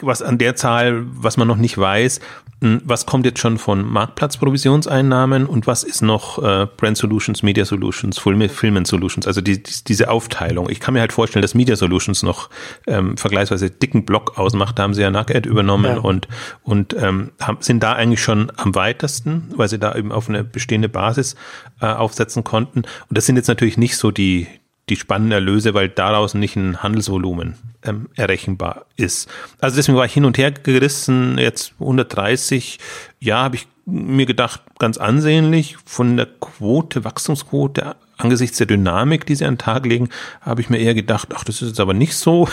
[0.02, 2.20] was an der Zahl, was man noch nicht weiß,
[2.62, 7.66] hm, was kommt jetzt schon von Marktplatzprovisionseinnahmen und was ist noch äh, Brand Solutions, Media
[7.66, 10.70] Solutions, Fulfillment Solutions, also die, die, diese Aufteilung.
[10.70, 12.50] Ich kann mir halt vorstellen, dass Media Solutions noch
[12.88, 14.80] ähm, vergleichsweise dicken Block ausmacht.
[14.80, 16.00] Da haben sie ja Nugget übernommen ja.
[16.00, 16.28] und,
[16.64, 20.44] und ähm, haben, sind da eigentlich schon am weitesten, weil sie da eben auf eine
[20.44, 21.36] bestehende Basis
[21.82, 22.80] äh, aufsetzen konnten.
[22.80, 24.48] Und das sind jetzt natürlich nicht so die,
[24.90, 29.30] die spannenden Erlöse, weil daraus nicht ein Handelsvolumen ähm, errechenbar ist.
[29.60, 32.80] Also deswegen war ich hin und her gerissen, jetzt 130,
[33.20, 35.78] ja, habe ich mir gedacht, ganz ansehnlich.
[35.86, 40.10] Von der Quote, Wachstumsquote, angesichts der Dynamik, die sie an den Tag legen,
[40.42, 42.48] habe ich mir eher gedacht, ach, das ist jetzt aber nicht so,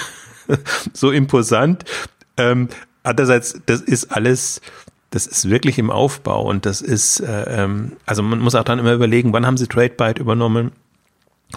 [0.92, 1.84] so imposant.
[2.36, 2.68] Ähm,
[3.02, 4.60] andererseits, das ist alles,
[5.10, 8.78] das ist wirklich im Aufbau und das ist, äh, ähm, also man muss auch dann
[8.78, 10.72] immer überlegen, wann haben sie TradeByte übernommen?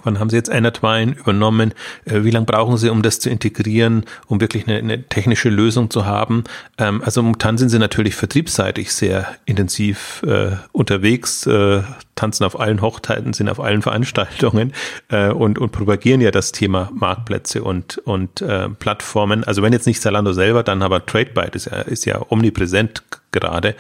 [0.04, 1.74] Wann haben Sie jetzt Enertwine übernommen?
[2.06, 5.90] Äh, wie lange brauchen Sie, um das zu integrieren, um wirklich eine, eine technische Lösung
[5.90, 6.44] zu haben?
[6.78, 11.82] Ähm, also momentan sind Sie natürlich vertriebsseitig sehr intensiv äh, unterwegs, äh,
[12.16, 14.74] tanzen auf allen Hochzeiten, sind auf allen Veranstaltungen
[15.10, 19.44] äh, und, und propagieren ja das Thema Marktplätze und, und äh, Plattformen.
[19.44, 23.76] Also wenn jetzt nicht Zalando selber, dann aber TradeByte ist ja, ist ja omnipräsent gerade.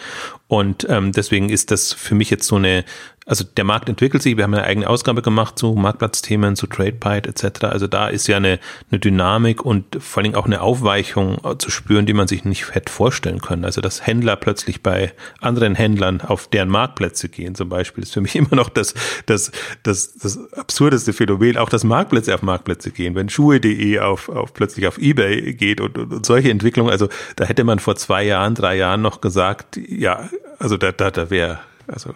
[0.47, 2.83] Und ähm, deswegen ist das für mich jetzt so eine
[3.27, 7.27] also der Markt entwickelt sich, wir haben eine eigene Ausgabe gemacht zu Marktplatzthemen, zu TradePyte
[7.27, 7.63] etc.
[7.65, 8.59] Also da ist ja eine,
[8.91, 12.91] eine Dynamik und vor allem auch eine Aufweichung zu spüren, die man sich nicht hätte
[12.91, 13.65] vorstellen können.
[13.65, 15.11] Also dass Händler plötzlich bei
[15.41, 18.93] anderen Händlern auf deren Marktplätze gehen zum Beispiel, ist für mich immer noch das,
[19.25, 23.15] das, das, das absurdeste Phänomen, auch dass Marktplätze auf Marktplätze gehen.
[23.15, 27.45] Wenn Schuhe.de auf, auf plötzlich auf Ebay geht und, und, und solche Entwicklungen, also da
[27.45, 31.59] hätte man vor zwei Jahren, drei Jahren noch gesagt, ja, also da, da, da wäre,
[31.87, 32.13] also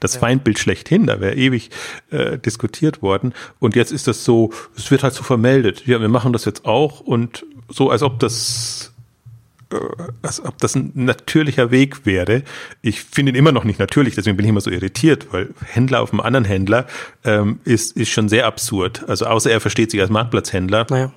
[0.00, 0.20] das ja.
[0.20, 1.70] Feindbild schlechthin, da wäre ewig
[2.10, 3.34] äh, diskutiert worden.
[3.58, 5.86] Und jetzt ist das so, es wird halt so vermeldet.
[5.86, 8.92] Ja, wir machen das jetzt auch und so, als ob das
[9.70, 9.76] äh,
[10.22, 12.42] als ob das ein natürlicher Weg wäre.
[12.80, 16.00] Ich finde ihn immer noch nicht natürlich, deswegen bin ich immer so irritiert, weil Händler
[16.00, 16.86] auf einem anderen Händler
[17.24, 19.04] ähm, ist, ist schon sehr absurd.
[19.08, 20.86] Also außer er versteht sich als Marktplatzhändler.
[20.88, 21.12] Naja.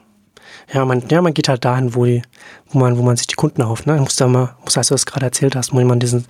[0.73, 2.21] Ja, man, ja, man geht halt dahin, wo, die,
[2.69, 3.87] wo, man, wo man sich die Kunden erhofft.
[3.87, 3.95] Ne?
[3.95, 6.25] Ich muss da mal, muss, als du das gerade erzählt hast, muss man diesen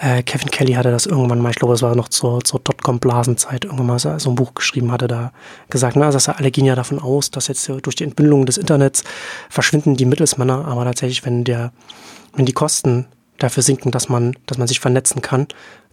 [0.00, 3.66] äh, Kevin Kelly hatte das irgendwann mal, ich glaube, es war noch zur, zur Dotcom-Blasenzeit,
[3.66, 5.32] irgendwann mal so ein Buch geschrieben hatte, da
[5.68, 9.04] gesagt, na, dass alle gehen ja davon aus, dass jetzt durch die Entbündelung des Internets
[9.50, 11.72] verschwinden die Mittelsmänner, aber tatsächlich, wenn der,
[12.34, 13.06] wenn die Kosten
[13.38, 15.46] dafür sinken, dass man, dass man sich vernetzen kann,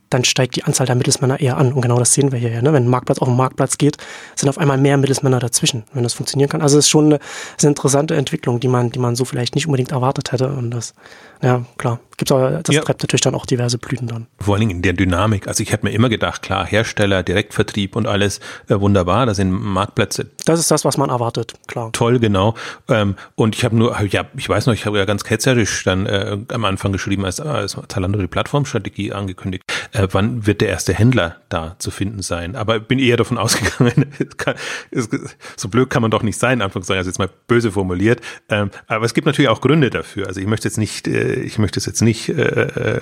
[0.09, 1.73] dann steigt die Anzahl der Mittelsmänner eher an.
[1.73, 2.61] Und genau das sehen wir hier.
[2.61, 2.73] Ne?
[2.73, 3.97] Wenn ein Marktplatz auf den Marktplatz geht,
[4.35, 6.61] sind auf einmal mehr Mittelsmänner dazwischen, wenn das funktionieren kann.
[6.61, 9.55] Also es ist schon eine, ist eine interessante Entwicklung, die man, die man so vielleicht
[9.55, 10.49] nicht unbedingt erwartet hätte.
[10.49, 10.93] Und das,
[11.41, 11.99] ja, klar.
[12.17, 12.81] Gibt's aber, das ja.
[12.81, 14.25] treibt natürlich dann auch diverse Blüten dann.
[14.39, 15.47] Vor allen Dingen in der Dynamik.
[15.47, 18.39] Also ich hätte mir immer gedacht, klar, Hersteller, Direktvertrieb und alles
[18.69, 20.25] äh, wunderbar, da sind Marktplätze.
[20.45, 21.91] Das ist das, was man erwartet, klar.
[21.91, 22.55] Toll, genau.
[22.89, 26.07] Ähm, und ich habe nur, ja, ich weiß noch, ich habe ja ganz ketzerisch dann
[26.07, 29.63] äh, am Anfang geschrieben, als, als Zalando die Plattformstrategie angekündigt
[29.97, 32.55] äh, wann wird der erste Händler da zu finden sein?
[32.55, 34.05] Aber bin eher davon ausgegangen,
[34.37, 34.55] kann,
[34.91, 35.09] es,
[35.55, 38.21] so blöd kann man doch nicht sein, Anführungszeichen, also jetzt mal böse formuliert.
[38.49, 40.27] Ähm, aber es gibt natürlich auch Gründe dafür.
[40.27, 43.01] Also ich möchte jetzt nicht, äh, ich möchte es jetzt nicht äh, äh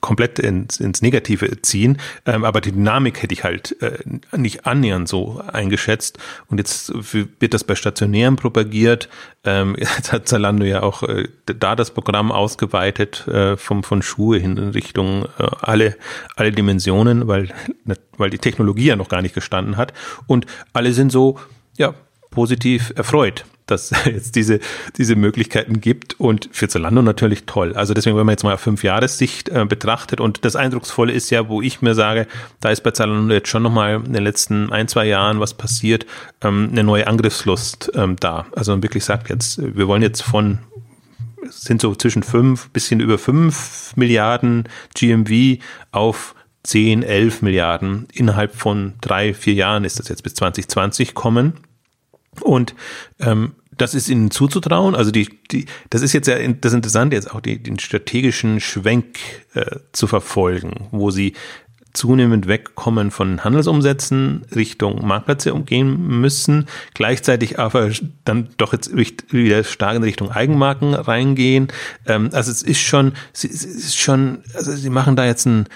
[0.00, 3.98] komplett ins, ins Negative ziehen, ähm, aber die Dynamik hätte ich halt äh,
[4.36, 6.18] nicht annähernd so eingeschätzt.
[6.48, 9.08] Und jetzt wird das bei Stationären propagiert.
[9.46, 14.38] Ähm, jetzt hat Zalando ja auch äh, da das Programm ausgeweitet äh, vom, von Schuhe
[14.38, 15.96] hin in Richtung äh, alle
[16.34, 17.48] alle, Dimensionen, weil,
[18.18, 19.94] weil die Technologie ja noch gar nicht gestanden hat.
[20.26, 21.38] Und alle sind so,
[21.78, 21.94] ja,
[22.30, 24.60] positiv erfreut, dass jetzt diese,
[24.96, 27.74] diese Möglichkeiten gibt und für Zalando natürlich toll.
[27.74, 31.30] Also deswegen, wenn man jetzt mal auf fünf Jahressicht äh, betrachtet und das Eindrucksvolle ist
[31.30, 32.26] ja, wo ich mir sage,
[32.60, 36.06] da ist bei Zalando jetzt schon nochmal in den letzten ein, zwei Jahren was passiert,
[36.42, 38.46] ähm, eine neue Angriffslust ähm, da.
[38.54, 40.58] Also man wirklich sagt jetzt, wir wollen jetzt von
[41.48, 48.94] sind so zwischen fünf, bisschen über fünf Milliarden GMV auf 10, 11 Milliarden innerhalb von
[49.00, 51.54] drei, vier Jahren ist das jetzt bis 2020 kommen.
[52.42, 52.74] Und
[53.20, 54.94] ähm, das ist ihnen zuzutrauen.
[54.94, 59.18] Also die, die, das ist jetzt ja das Interessante jetzt auch die, den strategischen Schwenk
[59.54, 61.34] äh, zu verfolgen, wo sie
[61.96, 67.90] zunehmend wegkommen von Handelsumsätzen Richtung Marktplätze umgehen müssen, gleichzeitig aber
[68.24, 71.68] dann doch jetzt wieder stark in Richtung Eigenmarken reingehen.
[72.06, 75.66] Ähm, also es ist schon, es ist schon, also sie machen da jetzt ein,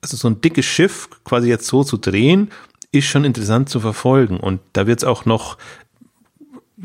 [0.00, 2.50] also so ein dickes Schiff quasi jetzt so zu drehen,
[2.92, 4.38] ist schon interessant zu verfolgen.
[4.38, 5.58] Und da wird es auch noch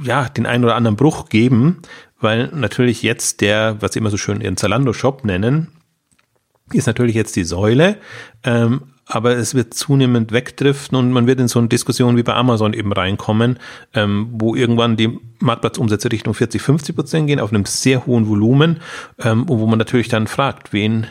[0.03, 1.81] ja, den einen oder anderen Bruch geben,
[2.19, 5.67] weil natürlich jetzt der, was sie immer so schön ihren Zalando-Shop nennen,
[6.73, 7.97] ist natürlich jetzt die Säule.
[8.43, 12.34] Ähm, aber es wird zunehmend wegdriften und man wird in so eine Diskussion wie bei
[12.34, 13.60] Amazon eben reinkommen,
[13.93, 18.81] ähm, wo irgendwann die Marktplatzumsätze Richtung 40, 50 Prozent gehen auf einem sehr hohen Volumen
[19.19, 21.05] ähm, und wo man natürlich dann fragt, wen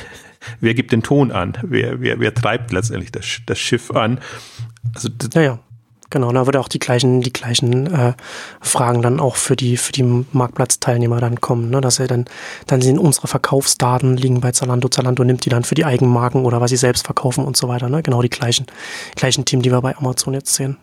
[0.60, 1.58] wer gibt den Ton an?
[1.62, 4.20] Wer, wer, wer treibt letztendlich das, das Schiff an?
[4.94, 5.58] Also ja, ja.
[6.10, 8.12] Genau, da würde auch die gleichen, die gleichen äh,
[8.60, 11.80] Fragen dann auch für die, für die Marktplatzteilnehmer dann kommen, ne?
[11.80, 12.26] dass er dann,
[12.66, 14.88] dann sind unsere Verkaufsdaten liegen bei Zalando.
[14.88, 17.88] Zalando nimmt die dann für die Eigenmarken oder was sie selbst verkaufen und so weiter.
[17.88, 18.02] Ne?
[18.02, 18.66] Genau die gleichen,
[19.16, 20.76] gleichen Themen, die wir bei Amazon jetzt sehen.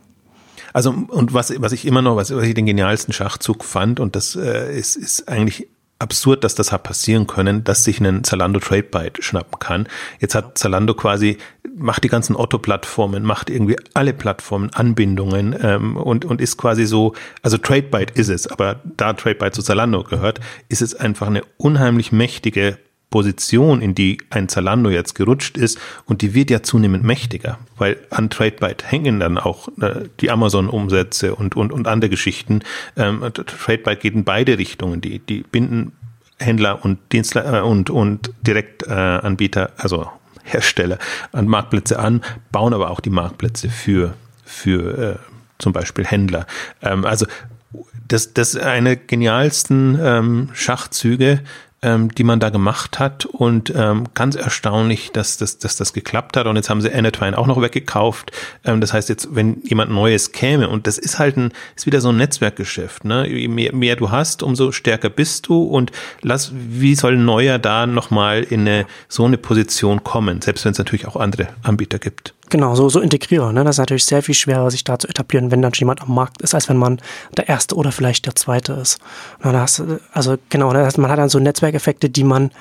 [0.73, 4.15] Also und was, was ich immer noch, was, was ich den genialsten Schachzug fand, und
[4.15, 5.67] das äh, ist, ist eigentlich
[6.01, 9.87] absurd, dass das hat passieren können, dass sich ein Zalando Tradebyte schnappen kann.
[10.19, 11.37] Jetzt hat Zalando quasi,
[11.75, 17.13] macht die ganzen Otto-Plattformen, macht irgendwie alle Plattformen Anbindungen ähm, und, und ist quasi so,
[17.41, 22.11] also Tradebyte ist es, aber da Tradebyte zu Zalando gehört, ist es einfach eine unheimlich
[22.11, 22.77] mächtige
[23.11, 27.97] Position, in die ein Zalando jetzt gerutscht ist und die wird ja zunehmend mächtiger, weil
[28.09, 32.61] an TradeByte hängen dann auch äh, die Amazon-Umsätze und, und, und andere Geschichten.
[32.95, 35.01] Ähm, TradeByte geht in beide Richtungen.
[35.01, 35.91] Die, die binden
[36.39, 40.09] Händler und Dienstler äh, und, und Direktanbieter, äh, also
[40.43, 40.97] Hersteller
[41.33, 42.21] an Marktplätze an,
[42.51, 45.15] bauen aber auch die Marktplätze für, für äh,
[45.59, 46.47] zum Beispiel Händler.
[46.81, 47.25] Ähm, also
[48.07, 51.41] das, das ist eine genialsten ähm, Schachzüge,
[51.81, 56.37] ähm, die man da gemacht hat und ähm, ganz erstaunlich, dass, dass, dass das geklappt
[56.37, 58.31] hat und jetzt haben sie Anatwine auch noch weggekauft.
[58.63, 62.01] Ähm, das heißt jetzt, wenn jemand Neues käme und das ist halt ein, ist wieder
[62.01, 63.27] so ein Netzwerkgeschäft, ne?
[63.27, 65.91] Je mehr, mehr du hast, umso stärker bist du und
[66.21, 70.73] lass, wie soll ein Neuer da nochmal in eine, so eine Position kommen, selbst wenn
[70.73, 72.33] es natürlich auch andere Anbieter gibt.
[72.51, 73.55] Genau, so, so integrieren.
[73.55, 73.63] Ne?
[73.63, 76.13] Das ist natürlich sehr viel schwerer, sich da zu etablieren, wenn dann schon jemand am
[76.13, 76.99] Markt ist, als wenn man
[77.37, 78.99] der Erste oder vielleicht der Zweite ist.
[79.41, 82.51] Na, das, also genau, das heißt, man hat dann so Netzwerkeffekte, die man,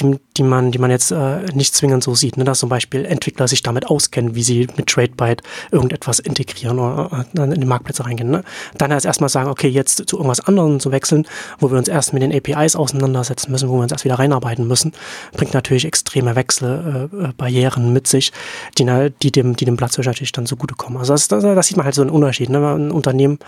[0.00, 2.38] die, die man, die man jetzt äh, nicht zwingend so sieht.
[2.38, 2.44] Ne?
[2.44, 7.42] Dass zum Beispiel Entwickler sich damit auskennen, wie sie mit TradeByte irgendetwas integrieren oder äh,
[7.42, 8.30] in die Marktplätze reingehen.
[8.30, 8.42] Ne?
[8.78, 11.26] Dann erst erstmal sagen, okay, jetzt zu irgendwas anderem zu wechseln,
[11.58, 14.66] wo wir uns erst mit den APIs auseinandersetzen müssen, wo wir uns erst wieder reinarbeiten
[14.66, 14.92] müssen,
[15.34, 18.32] bringt natürlich extreme Wechselbarrieren äh, äh mit sich,
[18.78, 18.86] die,
[19.22, 20.98] die die dem, die dem Platzhirsch natürlich dann zugutekommen.
[20.98, 22.48] Also das, das, das sieht man halt so einen Unterschied.
[22.48, 22.58] Ne?
[22.58, 23.38] Ein Unternehmen,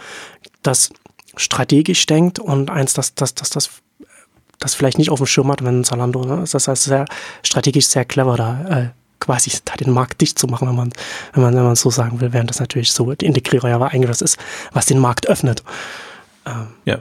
[0.63, 0.91] das
[1.37, 3.71] strategisch denkt und eins, das, das, das, das,
[4.59, 6.45] das vielleicht nicht auf dem Schirm hat, wenn Zalando, ne?
[6.51, 7.05] das heißt sehr
[7.43, 8.89] strategisch sehr clever da äh,
[9.21, 10.93] quasi da den Markt dicht zu machen, wenn man,
[11.33, 14.11] wenn man, wenn man so sagen will, während das natürlich so die Integrierer ja eigentlich
[14.11, 14.37] was ist,
[14.73, 15.63] was den Markt öffnet.
[16.47, 16.99] Ähm, ja.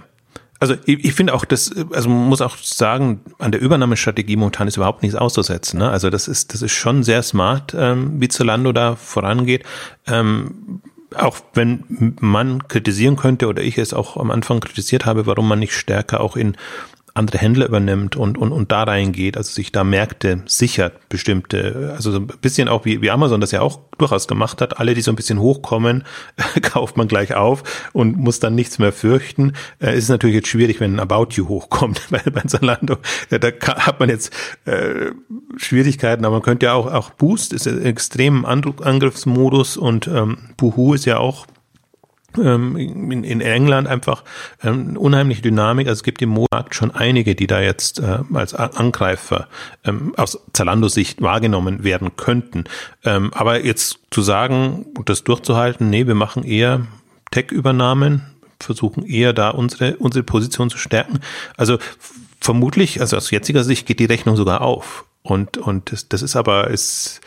[0.60, 4.68] Also ich, ich finde auch, das, also man muss auch sagen, an der Übernahmestrategie momentan
[4.68, 5.80] ist überhaupt nichts auszusetzen.
[5.80, 5.90] Ne?
[5.90, 9.64] Also das ist, das ist schon sehr smart, ähm, wie Zalando da vorangeht.
[10.08, 10.82] Ähm,
[11.16, 15.60] auch wenn man kritisieren könnte oder ich es auch am Anfang kritisiert habe, warum man
[15.60, 16.58] nicht stärker auch in
[17.18, 22.12] andere Händler übernimmt und, und, und da reingeht, also sich da Märkte sichert, bestimmte, also
[22.12, 25.02] so ein bisschen auch wie, wie Amazon das ja auch durchaus gemacht hat, alle, die
[25.02, 26.04] so ein bisschen hochkommen,
[26.62, 29.54] kauft man gleich auf und muss dann nichts mehr fürchten.
[29.80, 32.98] Äh, ist natürlich jetzt schwierig, wenn ein About You hochkommt bei, bei Zalando.
[33.30, 34.34] Ja, da hat man jetzt
[34.66, 35.12] äh,
[35.58, 40.94] Schwierigkeiten, aber man könnte ja auch, auch Boost ist ein extrem Angriffsmodus und ähm, Buhu
[40.94, 41.48] ist ja auch
[42.36, 44.24] in, in England einfach
[44.64, 45.88] ähm, unheimliche Dynamik.
[45.88, 49.48] Also es gibt im Markt schon einige, die da jetzt äh, als Angreifer
[49.84, 52.66] ähm, aus Zalando Sicht wahrgenommen werden könnten.
[53.04, 56.86] Ähm, aber jetzt zu sagen und das durchzuhalten, nee, wir machen eher
[57.32, 58.22] Tech-Übernahmen,
[58.60, 61.20] versuchen eher da unsere, unsere Position zu stärken.
[61.56, 61.78] Also
[62.40, 65.06] vermutlich, also aus jetziger Sicht geht die Rechnung sogar auf.
[65.24, 67.22] Und, und das, das ist aber, ist,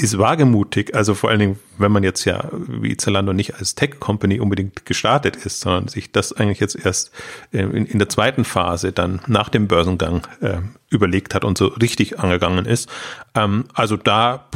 [0.00, 4.38] ist wagemutig, also vor allen Dingen, wenn man jetzt ja wie Zalando nicht als Tech-Company
[4.38, 7.10] unbedingt gestartet ist, sondern sich das eigentlich jetzt erst
[7.52, 10.58] äh, in, in der zweiten Phase dann nach dem Börsengang äh,
[10.88, 12.88] überlegt hat und so richtig angegangen ist.
[13.34, 14.48] Ähm, also da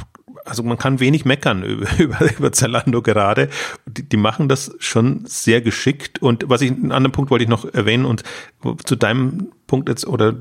[0.44, 3.48] also man kann wenig meckern über, über, über Zalando gerade.
[3.87, 6.20] Die, die, machen das schon sehr geschickt.
[6.20, 8.22] Und was ich, einen anderen Punkt wollte ich noch erwähnen und
[8.85, 10.35] zu deinem Punkt jetzt, oder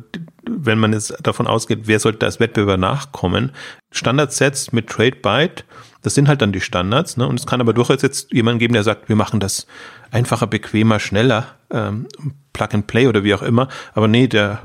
[0.49, 3.51] wenn man jetzt davon ausgeht, wer sollte als Wettbewerber nachkommen,
[3.91, 5.65] Standardsets mit Trade Byte,
[6.01, 7.27] das sind halt dann die Standards, ne?
[7.27, 9.67] Und es kann aber durchaus jetzt jemanden geben, der sagt, wir machen das
[10.09, 12.07] einfacher, bequemer, schneller, ähm,
[12.53, 13.67] Plug and Play oder wie auch immer.
[13.93, 14.61] Aber nee, der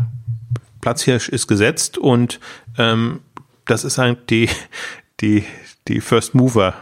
[0.81, 2.41] Platzhirsch ist gesetzt und
[2.79, 3.21] ähm,
[3.67, 4.49] das ist halt die,
[5.21, 5.45] die,
[5.89, 6.75] die First Mover,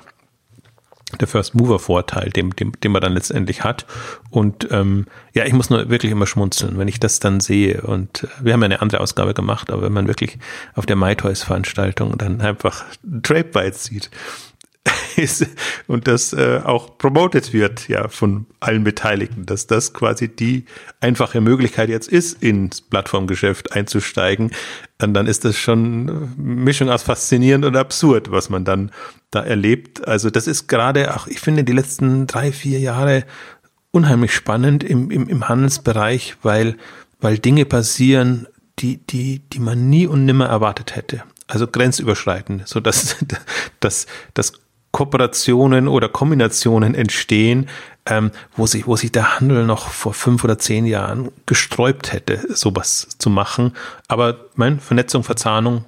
[1.17, 3.87] der First Mover Vorteil, den, den, den man dann letztendlich hat.
[4.31, 7.83] Und ähm, ja, ich muss nur wirklich immer schmunzeln, wenn ich das dann sehe.
[7.83, 10.39] Und äh, wir haben ja eine andere Ausgabe gemacht, aber wenn man wirklich
[10.75, 14.11] auf der MyToys Veranstaltung dann einfach Drape Bites sieht,
[15.17, 15.47] ist
[15.87, 20.65] und das äh, auch promoted wird ja von allen Beteiligten, dass das quasi die
[21.01, 24.51] einfache Möglichkeit jetzt ist, ins Plattformgeschäft einzusteigen,
[24.99, 28.91] dann, dann ist das schon eine Mischung aus faszinierend und absurd, was man dann
[29.31, 30.07] da erlebt.
[30.07, 33.25] Also das ist gerade auch, ich finde, die letzten drei, vier Jahre
[33.91, 36.77] unheimlich spannend im, im, im Handelsbereich, weil,
[37.21, 38.47] weil Dinge passieren,
[38.81, 43.17] die, die, die man nie und nimmer erwartet hätte also grenzüberschreitend, so dass,
[43.81, 44.53] dass, dass
[44.95, 47.69] Kooperationen oder Kombinationen entstehen,
[48.07, 52.55] ähm, wo sich, wo sich der Handel noch vor fünf oder zehn Jahren gesträubt hätte,
[52.55, 53.73] sowas zu machen.
[54.07, 55.85] Aber mein Vernetzung, Verzahnung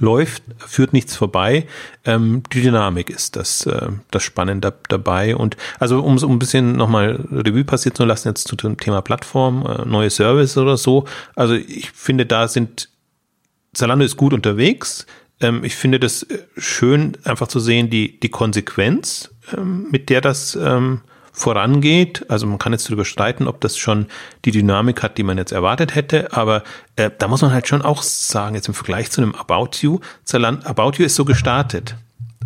[0.00, 1.68] läuft, führt nichts vorbei.
[2.04, 5.36] Ähm, die Dynamik ist das, äh, das Spannende dabei.
[5.36, 9.00] Und also um so ein bisschen nochmal Revue passiert zu lassen, jetzt zu dem Thema
[9.00, 11.04] Plattform, äh, neue Service oder so.
[11.36, 12.88] Also ich finde, da sind
[13.74, 15.06] Zalando ist gut unterwegs.
[15.40, 20.20] Ähm, ich finde das äh, schön, einfach zu sehen, die, die Konsequenz, ähm, mit der
[20.20, 22.24] das ähm, vorangeht.
[22.30, 24.06] Also man kann jetzt darüber streiten, ob das schon
[24.44, 26.62] die Dynamik hat, die man jetzt erwartet hätte, aber
[26.96, 30.00] äh, da muss man halt schon auch sagen, jetzt im Vergleich zu einem About You,
[30.24, 31.96] Zalando, About You ist so gestartet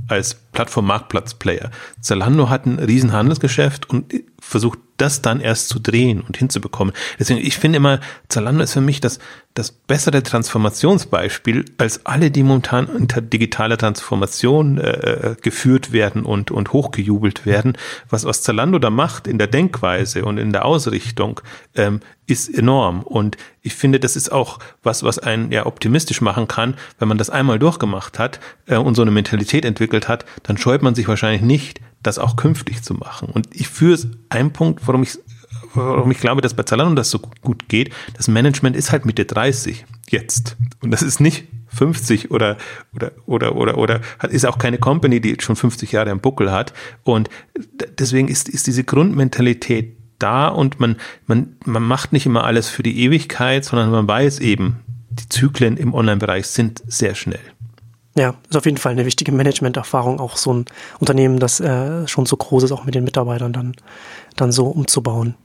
[0.09, 1.71] als Plattform-Marktplatz-Player.
[2.01, 6.95] Zalando hat ein riesen Handelsgeschäft und versucht das dann erst zu drehen und hinzubekommen.
[7.19, 9.19] Deswegen, ich finde immer, Zalando ist für mich das,
[9.55, 16.51] das bessere Transformationsbeispiel als alle, die momentan unter digitaler Transformation äh, äh, geführt werden und,
[16.51, 17.77] und hochgejubelt werden.
[18.09, 21.41] Was, was Zalando da macht in der Denkweise und in der Ausrichtung,
[21.75, 23.03] ähm, ist enorm.
[23.03, 27.19] Und ich finde, das ist auch was, was einen ja optimistisch machen kann, wenn man
[27.19, 31.09] das einmal durchgemacht hat äh, und so eine Mentalität entwickelt hat, dann scheut man sich
[31.09, 33.29] wahrscheinlich nicht, das auch künftig zu machen.
[33.29, 35.19] Und ich führe einen Punkt, warum ich,
[35.75, 37.93] warum ich glaube, dass bei Zalando das so gut geht.
[38.17, 40.57] Das Management ist halt Mitte 30 jetzt.
[40.81, 42.57] Und das ist nicht 50 oder,
[42.95, 46.73] oder, oder, oder, oder, ist auch keine Company, die schon 50 Jahre am Buckel hat.
[47.05, 47.29] Und
[47.99, 52.83] deswegen ist, ist diese Grundmentalität da und man, man, man macht nicht immer alles für
[52.83, 57.41] die Ewigkeit, sondern man weiß eben, die Zyklen im Online-Bereich sind sehr schnell.
[58.17, 60.65] Ja, ist auf jeden Fall eine wichtige Management-Erfahrung, auch so ein
[60.99, 63.75] Unternehmen, das äh, schon so groß ist, auch mit den Mitarbeitern dann,
[64.37, 65.37] dann so umzubauen.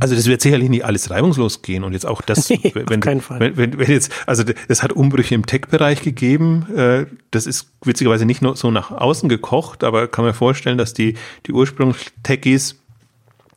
[0.00, 3.56] Also das wird sicherlich nicht alles reibungslos gehen und jetzt auch das, nee, wenn, wenn,
[3.56, 6.66] wenn, wenn, jetzt, also das hat Umbrüche im Tech-Bereich gegeben.
[6.74, 10.94] Äh, das ist witzigerweise nicht nur so nach außen gekocht, aber kann man vorstellen, dass
[10.94, 11.14] die
[11.46, 12.79] die Ursprungs-Techies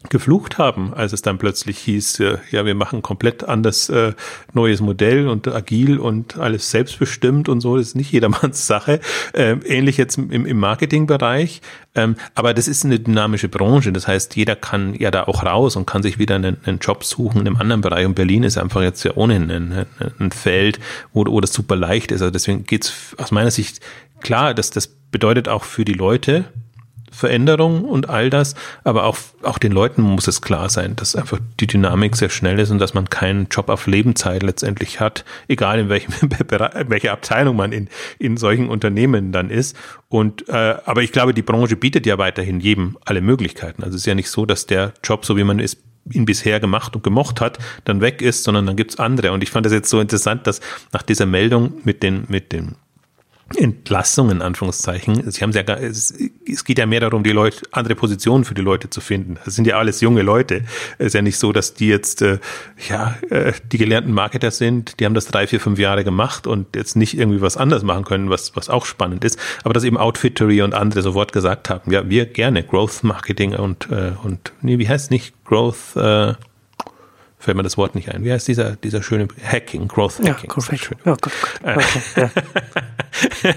[0.10, 4.14] geflucht haben, als es dann plötzlich hieß, äh, ja, wir machen komplett anders äh,
[4.54, 9.00] neues Modell und agil und alles selbstbestimmt und so, das ist nicht jedermanns Sache.
[9.34, 11.62] Ähm, ähnlich jetzt im, im Marketingbereich.
[11.96, 13.92] Ähm, aber das ist eine dynamische Branche.
[13.92, 17.04] Das heißt, jeder kann ja da auch raus und kann sich wieder einen, einen Job
[17.04, 18.06] suchen in einem anderen Bereich.
[18.06, 19.86] Und Berlin ist einfach jetzt ja ohnehin ein,
[20.20, 20.80] ein Feld,
[21.14, 22.22] wo, wo das super leicht ist.
[22.22, 23.80] Also deswegen geht's aus meiner Sicht
[24.22, 26.46] klar, dass das bedeutet auch für die Leute,
[27.14, 31.40] Veränderung und all das, aber auch, auch den Leuten muss es klar sein, dass einfach
[31.60, 35.80] die Dynamik sehr schnell ist und dass man keinen Job auf Lebenszeit letztendlich hat, egal
[35.80, 37.88] in welchem in welcher Abteilung man in,
[38.20, 39.78] in solchen Unternehmen dann ist.
[40.10, 43.84] Und äh, aber ich glaube, die Branche bietet ja weiterhin jedem alle Möglichkeiten.
[43.84, 45.78] Also es ist ja nicht so, dass der Job, so wie man es
[46.12, 49.32] ihn bisher gemacht und gemocht hat, dann weg ist, sondern dann gibt's andere.
[49.32, 50.60] Und ich fand das jetzt so interessant, dass
[50.92, 52.76] nach dieser Meldung mit den, mit den
[53.56, 55.30] Entlassung in Anführungszeichen.
[55.30, 56.14] Sie haben ja, es,
[56.48, 59.38] es geht ja mehr darum, die Leute, andere Positionen für die Leute zu finden.
[59.46, 60.64] Das sind ja alles junge Leute.
[60.98, 62.40] Es ist ja nicht so, dass die jetzt, äh,
[62.90, 65.00] ja, äh, die gelernten Marketer sind.
[65.00, 68.06] Die haben das drei, vier, fünf Jahre gemacht und jetzt nicht irgendwie was anderes machen
[68.06, 69.38] können, was, was auch spannend ist.
[69.64, 73.90] Aber dass eben Outfittery und andere sofort gesagt haben, ja, wir gerne Growth Marketing und,
[73.92, 76.34] äh, und, nee, wie heißt nicht Growth, äh,
[77.44, 78.24] fällt mir das Wort nicht ein.
[78.24, 80.28] Wie heißt dieser, dieser schöne Hacking, Growth Hacking?
[80.28, 80.98] Ja, Growth Hacking.
[81.04, 81.32] Ja, gut, gut.
[81.62, 82.30] Okay, ja.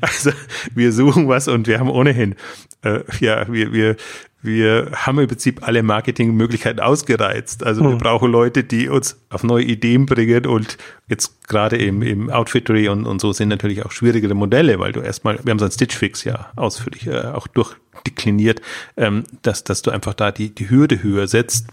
[0.00, 0.32] also
[0.74, 2.34] wir suchen was und wir haben ohnehin,
[2.82, 3.96] äh, ja, wir, wir,
[4.42, 7.64] wir haben im Prinzip alle Marketingmöglichkeiten ausgereizt.
[7.64, 7.90] Also hm.
[7.90, 10.76] wir brauchen Leute, die uns auf neue Ideen bringen und
[11.08, 15.00] jetzt gerade im, im Outfittery und, und so sind natürlich auch schwierigere Modelle, weil du
[15.00, 18.60] erstmal, wir haben so ein Stitch Fix ja ausführlich äh, auch durchdekliniert,
[18.96, 21.68] ähm, dass, dass du einfach da die, die Hürde höher setzt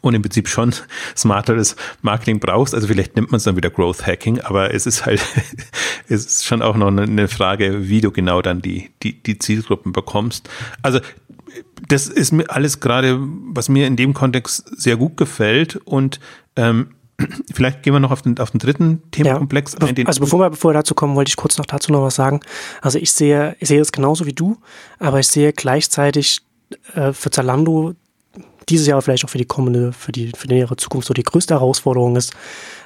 [0.00, 0.74] und im Prinzip schon
[1.16, 2.74] smarteres Marketing brauchst.
[2.74, 5.24] Also vielleicht nimmt man es dann wieder Growth Hacking, aber es ist halt,
[6.08, 9.92] es ist schon auch noch eine Frage, wie du genau dann die, die, die Zielgruppen
[9.92, 10.48] bekommst.
[10.82, 11.00] Also
[11.88, 16.20] das ist mir alles gerade, was mir in dem Kontext sehr gut gefällt und
[16.56, 16.90] ähm,
[17.52, 20.06] Vielleicht gehen wir noch auf den, auf den dritten Themenkomplex ja, ein.
[20.06, 22.40] Also bevor wir, bevor wir dazu kommen, wollte ich kurz noch dazu noch was sagen.
[22.80, 24.56] Also ich sehe, ich sehe es genauso wie du,
[24.98, 26.40] aber ich sehe gleichzeitig
[26.94, 27.94] äh, für Zalando
[28.70, 31.22] dieses Jahr vielleicht auch für die kommende, für die, für die nähere Zukunft so die
[31.22, 32.32] größte Herausforderung ist,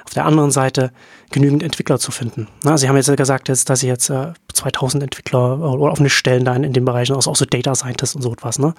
[0.05, 0.91] auf der anderen Seite
[1.31, 2.47] genügend Entwickler zu finden.
[2.63, 6.55] Na, Sie haben jetzt gesagt, dass Sie jetzt äh, 2000 Entwickler oder offene Stellen da
[6.55, 8.73] in, in den Bereichen, also auch so Data Scientists und so etwas, ne,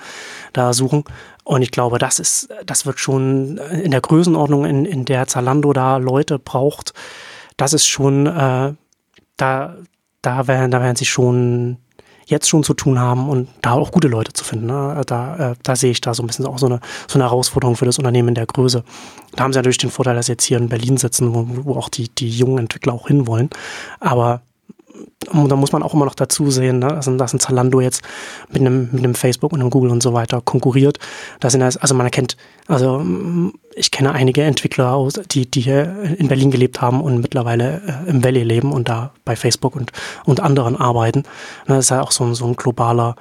[0.53, 1.05] da suchen.
[1.45, 5.73] Und ich glaube, das ist, das wird schon in der Größenordnung, in, in der Zalando
[5.73, 6.93] da Leute braucht,
[7.57, 8.75] das ist schon, äh,
[9.37, 9.77] da,
[10.23, 11.79] da werden, da werden sie schon
[12.27, 14.67] jetzt schon zu tun haben und da auch gute Leute zu finden.
[14.67, 15.01] Ne?
[15.07, 17.77] Da, äh, da sehe ich da so ein bisschen auch so eine, so eine Herausforderung
[17.77, 18.83] für das Unternehmen in der Größe.
[19.35, 21.77] Da haben sie natürlich den Vorteil, dass sie jetzt hier in Berlin sitzen, wo, wo
[21.77, 23.49] auch die, die jungen Entwickler auch hinwollen.
[24.01, 24.43] Aber
[25.33, 26.95] und da muss man auch immer noch dazu sehen, ne?
[26.95, 28.03] also, dass ein Zalando jetzt
[28.51, 30.99] mit einem, mit einem Facebook und einem Google und so weiter konkurriert.
[31.41, 33.05] Da sind das, also man erkennt, also
[33.79, 38.11] ich kenne einige Entwickler aus, die, die hier in Berlin gelebt haben und mittlerweile äh,
[38.11, 39.93] im Valley leben und da bei Facebook und,
[40.25, 41.25] und anderen arbeiten.
[41.67, 43.17] Das ist ja auch so ein, so ein globaler,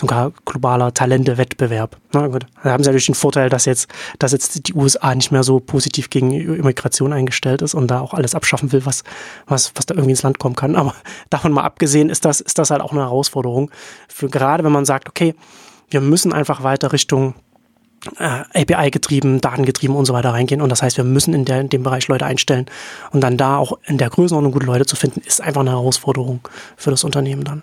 [0.00, 1.96] sogar globaler Talente-Wettbewerb.
[2.12, 3.88] Na gut, da haben sie natürlich den Vorteil, dass jetzt,
[4.18, 8.12] dass jetzt die USA nicht mehr so positiv gegen Immigration eingestellt ist und da auch
[8.12, 9.04] alles abschaffen will, was,
[9.46, 10.74] was, was da irgendwie ins Land kommen kann.
[10.74, 10.94] Aber
[11.30, 13.70] davon mal abgesehen ist das, ist das halt auch eine Herausforderung.
[14.08, 15.36] Für gerade wenn man sagt, okay,
[15.88, 17.34] wir müssen einfach weiter Richtung
[18.18, 20.62] äh, API-getrieben, datengetrieben und so weiter reingehen.
[20.62, 22.66] Und das heißt, wir müssen in, der, in dem Bereich Leute einstellen.
[23.12, 26.40] Und dann da auch in der Größenordnung gute Leute zu finden, ist einfach eine Herausforderung
[26.76, 27.62] für das Unternehmen dann.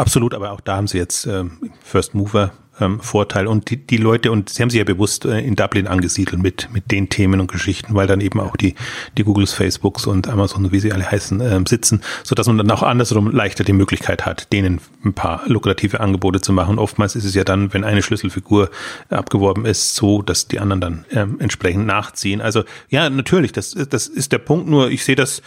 [0.00, 3.46] Absolut, aber auch da haben sie jetzt ähm, First Mover ähm, Vorteil.
[3.46, 6.70] Und die, die Leute, und sie haben sich ja bewusst äh, in Dublin angesiedelt mit,
[6.72, 8.76] mit den Themen und Geschichten, weil dann eben auch die,
[9.18, 12.82] die Googles, Facebooks und Amazon, wie sie alle heißen, äh, sitzen, sodass man dann auch
[12.82, 16.78] andersrum leichter die Möglichkeit hat, denen ein paar lukrative Angebote zu machen.
[16.78, 18.70] Oftmals ist es ja dann, wenn eine Schlüsselfigur
[19.10, 22.40] abgeworben ist, so, dass die anderen dann ähm, entsprechend nachziehen.
[22.40, 25.42] Also ja, natürlich, das, das ist der Punkt, nur ich sehe das,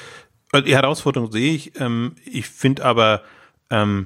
[0.51, 3.23] also die Herausforderung sehe ich, ähm, ich finde aber,
[3.71, 4.05] ähm,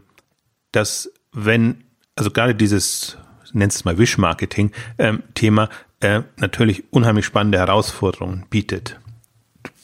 [0.77, 1.83] dass wenn
[2.17, 3.17] also gerade dieses,
[3.53, 5.69] nennt es mal Wish-Marketing-Thema,
[6.01, 8.99] ähm, äh, natürlich unheimlich spannende Herausforderungen bietet.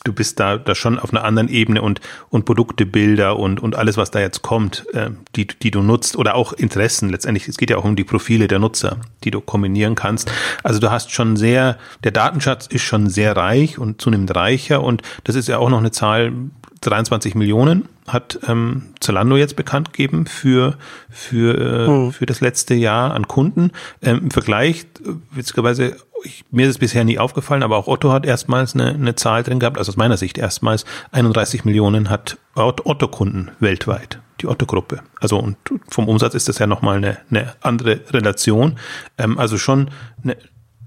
[0.03, 3.75] Du bist da, da schon auf einer anderen Ebene und, und Produkte, Bilder und, und
[3.75, 7.09] alles, was da jetzt kommt, äh, die, die du nutzt oder auch Interessen.
[7.09, 10.29] Letztendlich, es geht ja auch um die Profile der Nutzer, die du kombinieren kannst.
[10.61, 15.03] Also du hast schon sehr, der Datenschatz ist schon sehr reich und zunehmend reicher und
[15.23, 16.33] das ist ja auch noch eine Zahl,
[16.81, 20.77] 23 Millionen hat ähm, Zalando jetzt bekannt gegeben für,
[21.09, 22.11] für, äh, hm.
[22.11, 23.71] für das letzte Jahr an Kunden.
[24.01, 24.85] Ähm, Im Vergleich,
[25.31, 29.15] witzigerweise, ich, mir ist es bisher nie aufgefallen, aber auch Otto hat erstmals eine, eine
[29.15, 35.01] Zahl drin gehabt, also aus meiner Sicht erstmals 31 Millionen hat Otto-Kunden weltweit, die Otto-Gruppe.
[35.19, 35.57] Also und
[35.89, 38.77] vom Umsatz ist das ja nochmal eine, eine andere Relation.
[39.17, 39.89] Ähm, also schon
[40.23, 40.37] eine,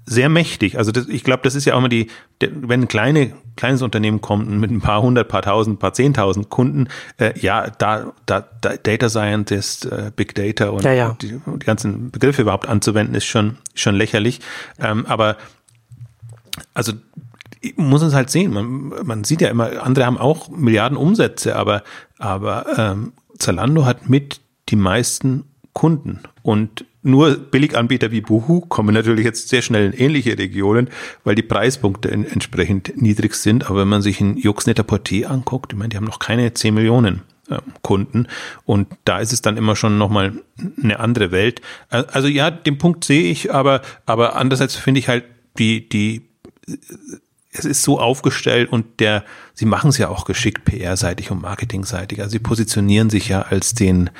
[0.07, 0.79] sehr mächtig.
[0.79, 2.07] Also das, ich glaube, das ist ja auch immer die,
[2.41, 6.89] wenn ein kleine, kleines Unternehmen kommt mit ein paar hundert, paar tausend, paar zehntausend Kunden,
[7.19, 11.17] äh, ja, da, da, da Data Scientist, äh, Big Data und, ja, ja.
[11.21, 14.41] Die, die, ganzen Begriffe überhaupt anzuwenden, ist schon, schon lächerlich.
[14.81, 15.37] Ähm, aber
[16.73, 16.93] also
[17.75, 18.53] muss es halt sehen.
[18.53, 21.83] Man, man sieht ja immer, andere haben auch Milliarden Umsätze, aber,
[22.19, 25.45] aber ähm, Zalando hat mit die meisten
[25.77, 30.89] Kunden und nur Billiganbieter wie Boohoo kommen natürlich jetzt sehr schnell in ähnliche Regionen,
[31.23, 33.67] weil die Preispunkte in, entsprechend niedrig sind.
[33.67, 36.73] Aber wenn man sich ein Juxnetter Portier anguckt, ich meine, die haben noch keine 10
[36.73, 38.27] Millionen äh, Kunden
[38.65, 40.33] und da ist es dann immer schon nochmal
[40.83, 41.61] eine andere Welt.
[41.91, 45.25] Also ja, den Punkt sehe ich, aber, aber andererseits finde ich halt
[45.59, 46.23] die, die,
[47.53, 52.21] es ist so aufgestellt und der, sie machen es ja auch geschickt PR-seitig und Marketing-seitig.
[52.21, 54.11] Also sie positionieren sich ja als den,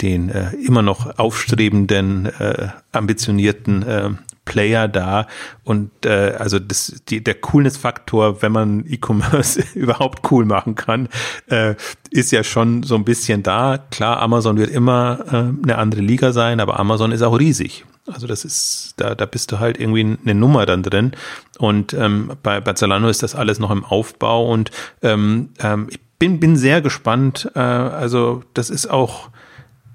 [0.00, 4.10] den äh, immer noch aufstrebenden, äh, ambitionierten äh,
[4.44, 5.26] Player da
[5.62, 11.08] und äh, also das, die, der Coolness-Faktor, wenn man E-Commerce überhaupt cool machen kann,
[11.46, 11.76] äh,
[12.10, 13.78] ist ja schon so ein bisschen da.
[13.78, 17.84] Klar, Amazon wird immer äh, eine andere Liga sein, aber Amazon ist auch riesig.
[18.06, 21.12] Also das ist, da, da bist du halt irgendwie eine Nummer dann drin.
[21.58, 24.72] Und ähm, bei, bei Zalando ist das alles noch im Aufbau und
[25.02, 27.50] ähm, ähm, ich bin, bin sehr gespannt.
[27.54, 29.30] Äh, also das ist auch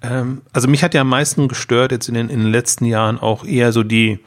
[0.08, 3.20] ähm, also mich hat ja am meisten gestört jetzt in den, in den letzten Jahren
[3.20, 4.20] auch eher so die,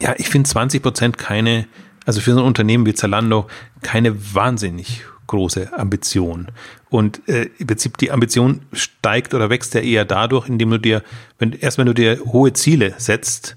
[0.00, 1.66] ja, ich finde 20 Prozent keine,
[2.06, 3.46] also für so ein Unternehmen wie Zalando
[3.82, 6.48] keine wahnsinnig große Ambition.
[6.90, 11.02] Und äh, im Prinzip die Ambition steigt oder wächst ja eher dadurch, indem du dir,
[11.38, 13.56] wenn erst wenn du dir hohe Ziele setzt,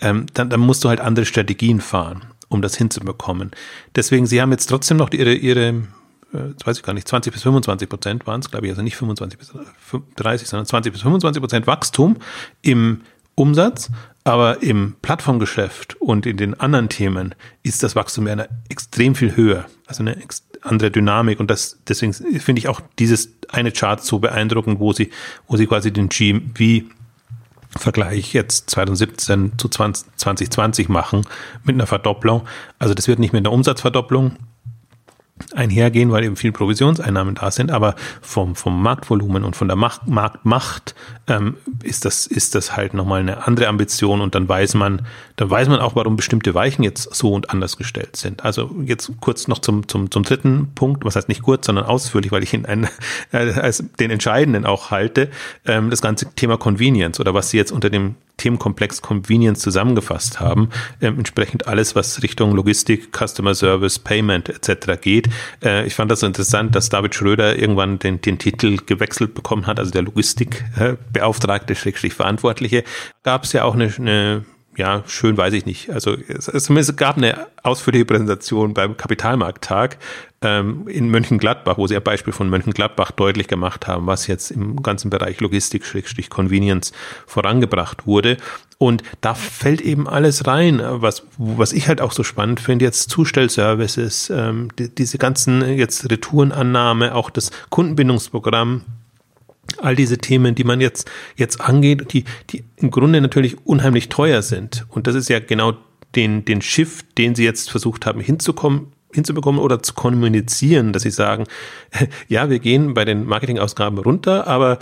[0.00, 3.50] ähm, dann, dann musst du halt andere Strategien fahren, um das hinzubekommen.
[3.96, 5.82] Deswegen, sie haben jetzt trotzdem noch ihre, ihre
[6.32, 8.82] äh, das weiß ich gar nicht, 20 bis 25 Prozent waren es, glaube ich, also
[8.82, 9.52] nicht 25 bis
[10.16, 12.16] 30, sondern 20 bis 25 Prozent Wachstum
[12.62, 13.02] im
[13.34, 13.90] Umsatz,
[14.24, 19.66] aber im Plattformgeschäft und in den anderen Themen ist das Wachstum ja extrem viel höher,
[19.86, 20.16] also eine
[20.62, 25.10] andere Dynamik und das deswegen finde ich auch dieses eine Chart so beeindruckend, wo sie
[25.46, 26.88] wo sie quasi den GMV
[27.76, 31.26] Vergleich jetzt 2017 zu 20, 2020 machen
[31.64, 32.46] mit einer Verdopplung.
[32.78, 34.36] Also das wird nicht mit einer Umsatzverdopplung
[35.54, 40.06] einhergehen, weil eben viel Provisionseinnahmen da sind, aber vom, vom Marktvolumen und von der Macht,
[40.06, 40.94] Marktmacht
[41.26, 44.20] ähm, ist das, ist das halt nochmal eine andere Ambition.
[44.20, 45.02] Und dann weiß man,
[45.36, 48.44] dann weiß man auch, warum bestimmte Weichen jetzt so und anders gestellt sind.
[48.44, 52.32] Also jetzt kurz noch zum, zum, zum dritten Punkt, was heißt nicht kurz, sondern ausführlich,
[52.32, 52.88] weil ich ihn einen,
[53.32, 55.30] äh, als den entscheidenden auch halte,
[55.66, 60.70] ähm, das ganze Thema Convenience oder was Sie jetzt unter dem Themenkomplex Convenience zusammengefasst haben.
[61.02, 65.00] Ähm, entsprechend alles, was Richtung Logistik, Customer Service, Payment etc.
[65.00, 65.28] geht.
[65.62, 69.78] Äh, ich fand das interessant, dass David Schröder irgendwann den, den Titel gewechselt bekommen hat,
[69.78, 72.84] also der Logistikbeauftragte, Schrägstrich Verantwortliche.
[73.22, 74.44] Gab es ja auch eine, eine
[74.78, 75.90] ja, schön weiß ich nicht.
[75.90, 79.98] Also es, es, zumindest gab eine ausführliche Präsentation beim Kapitalmarkttag
[80.40, 84.80] ähm, in Mönchengladbach, wo sie ein Beispiel von Mönchengladbach deutlich gemacht haben, was jetzt im
[84.80, 86.92] ganzen Bereich Logistik, Schrägstrich Convenience
[87.26, 88.36] vorangebracht wurde.
[88.78, 93.10] Und da fällt eben alles rein, was, was ich halt auch so spannend finde, jetzt
[93.10, 98.84] Zustellservices, ähm, die, diese ganzen jetzt Retourenannahme, auch das Kundenbindungsprogramm,
[99.78, 104.42] all diese Themen, die man jetzt, jetzt angeht, die, die im Grunde natürlich unheimlich teuer
[104.42, 104.86] sind.
[104.88, 105.74] Und das ist ja genau
[106.14, 111.10] den, den Shift, den sie jetzt versucht haben hinzukommen, hinzubekommen oder zu kommunizieren, dass sie
[111.10, 111.44] sagen,
[112.28, 114.78] ja, wir gehen bei den Marketingausgaben runter, aber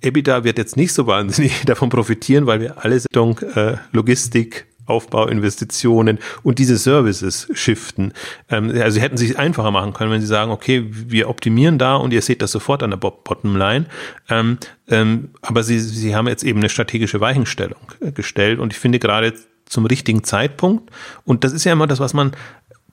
[0.00, 6.18] EBITDA wird jetzt nicht so wahnsinnig davon profitieren, weil wir alle Richtung äh, Logistik, Aufbauinvestitionen
[6.42, 8.12] und diese Services shiften.
[8.48, 11.96] Ähm, also sie hätten sich einfacher machen können, wenn sie sagen, okay, wir optimieren da
[11.96, 13.86] und ihr seht das sofort an der Bottomline.
[14.28, 14.58] Ähm,
[14.88, 18.98] ähm, aber sie, sie haben jetzt eben eine strategische Weichenstellung äh, gestellt und ich finde
[18.98, 19.34] gerade
[19.68, 20.90] zum richtigen Zeitpunkt
[21.24, 22.32] und das ist ja immer das, was man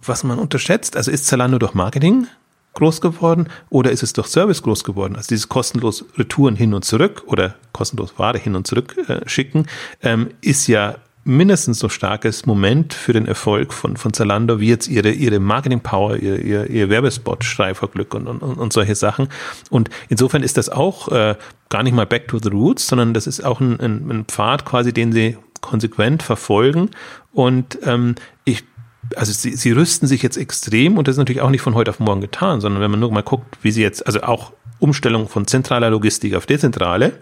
[0.07, 0.97] was man unterschätzt.
[0.97, 2.27] Also ist Zalando durch Marketing
[2.73, 5.15] groß geworden oder ist es durch Service groß geworden?
[5.15, 9.67] Also dieses kostenlos Retouren hin und zurück oder kostenlos Ware hin und zurück äh, schicken,
[10.01, 10.95] ähm, ist ja
[11.25, 15.79] mindestens so starkes Moment für den Erfolg von, von Zalando wie jetzt ihre, ihre Marketing
[15.79, 19.29] Power, ihr, ihr, ihr Werbespot, Streiferglück und, und, und solche Sachen.
[19.69, 21.35] Und insofern ist das auch äh,
[21.69, 24.65] gar nicht mal back to the roots, sondern das ist auch ein, ein, ein Pfad
[24.65, 26.89] quasi, den sie konsequent verfolgen.
[27.31, 28.63] Und ähm, ich
[29.17, 31.91] also sie, sie rüsten sich jetzt extrem und das ist natürlich auch nicht von heute
[31.91, 35.27] auf morgen getan, sondern wenn man nur mal guckt, wie sie jetzt, also auch Umstellung
[35.27, 37.13] von zentraler Logistik auf dezentrale,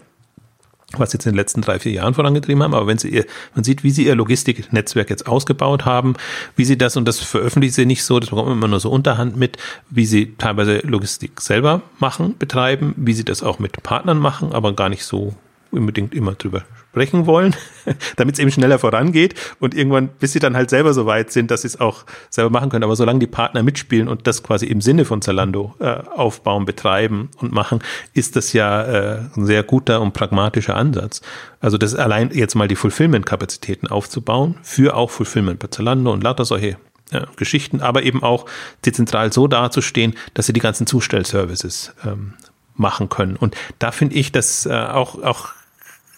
[0.98, 2.74] was sie jetzt in den letzten drei, vier Jahren vorangetrieben haben.
[2.74, 6.14] Aber wenn sie ihr, man sieht, wie sie ihr Logistiknetzwerk jetzt ausgebaut haben,
[6.56, 8.90] wie sie das, und das veröffentlichen sie nicht so, das bekommt man immer nur so
[8.90, 9.56] unterhand mit,
[9.90, 14.72] wie sie teilweise Logistik selber machen, betreiben, wie sie das auch mit Partnern machen, aber
[14.74, 15.34] gar nicht so
[15.70, 17.56] unbedingt immer drüber sprechen wollen,
[18.16, 21.50] damit es eben schneller vorangeht und irgendwann, bis sie dann halt selber so weit sind,
[21.50, 22.84] dass sie es auch selber machen können.
[22.84, 27.30] Aber solange die Partner mitspielen und das quasi im Sinne von Zalando äh, aufbauen, betreiben
[27.38, 27.78] und machen,
[28.12, 31.22] ist das ja äh, ein sehr guter und pragmatischer Ansatz.
[31.60, 36.44] Also das allein jetzt mal die Fulfillment-Kapazitäten aufzubauen für auch Fulfillment bei Zalando und lauter
[36.44, 36.76] solche
[37.10, 38.44] ja, Geschichten, aber eben auch
[38.84, 42.34] dezentral so dazustehen, dass sie die ganzen Zustellservices ähm,
[42.74, 43.36] machen können.
[43.36, 45.52] Und da finde ich das äh, auch, auch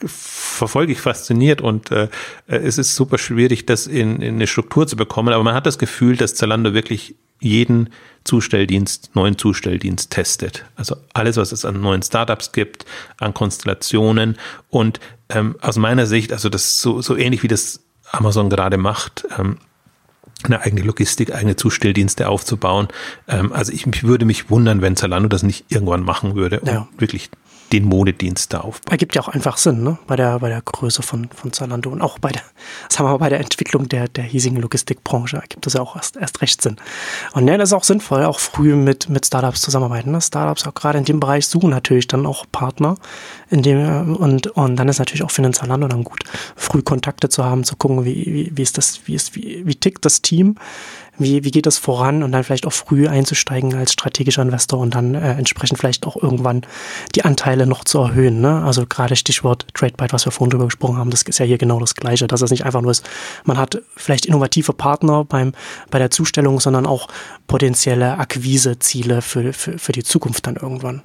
[0.04, 2.08] verfolge ich fasziniert und äh,
[2.46, 5.32] es ist super schwierig, das in, in eine Struktur zu bekommen.
[5.32, 7.90] Aber man hat das Gefühl, dass Zalando wirklich jeden
[8.24, 10.64] Zustelldienst, neuen Zustelldienst testet.
[10.76, 12.86] Also alles, was es an neuen Startups gibt,
[13.18, 14.36] an Konstellationen
[14.70, 17.80] und ähm, aus meiner Sicht, also das so, so ähnlich wie das
[18.12, 19.58] Amazon gerade macht, ähm,
[20.42, 22.88] eine eigene Logistik, eigene Zustelldienste aufzubauen.
[23.28, 26.68] Ähm, also ich, ich würde mich wundern, wenn Zalando das nicht irgendwann machen würde und
[26.68, 26.88] ja.
[26.98, 27.30] wirklich
[27.72, 28.92] den Modedienst da aufbauen.
[28.92, 29.98] Ergibt ja auch einfach Sinn, ne?
[30.06, 32.42] Bei der, bei der Größe von, von Zalando und auch bei der,
[32.88, 36.16] sagen wir mal, bei der Entwicklung der, der hiesigen Logistikbranche ergibt das ja auch erst,
[36.16, 36.76] erst recht Sinn.
[37.32, 40.12] Und ja, das ist auch sinnvoll, auch früh mit, mit Startups zusammenarbeiten.
[40.12, 40.20] Ne?
[40.20, 42.96] Startups auch gerade in dem Bereich suchen natürlich dann auch Partner,
[43.50, 46.24] in dem, und, und dann ist natürlich auch für den Zalando dann gut,
[46.56, 49.74] früh Kontakte zu haben, zu gucken, wie, wie, wie ist das, wie ist, wie, wie
[49.74, 50.56] tickt das Team,
[51.18, 54.94] wie, wie geht das voran und dann vielleicht auch früh einzusteigen als strategischer Investor und
[54.94, 56.62] dann äh, entsprechend vielleicht auch irgendwann
[57.14, 58.40] die Anteile noch zu erhöhen.
[58.40, 58.62] Ne?
[58.64, 61.78] Also gerade Stichwort TradeByte, was wir vorhin drüber gesprochen haben, das ist ja hier genau
[61.80, 63.08] das Gleiche, dass es nicht einfach nur ist,
[63.44, 65.52] man hat vielleicht innovative Partner beim,
[65.90, 67.08] bei der Zustellung, sondern auch
[67.46, 71.02] potenzielle Akquiseziele für, für, für die Zukunft dann irgendwann.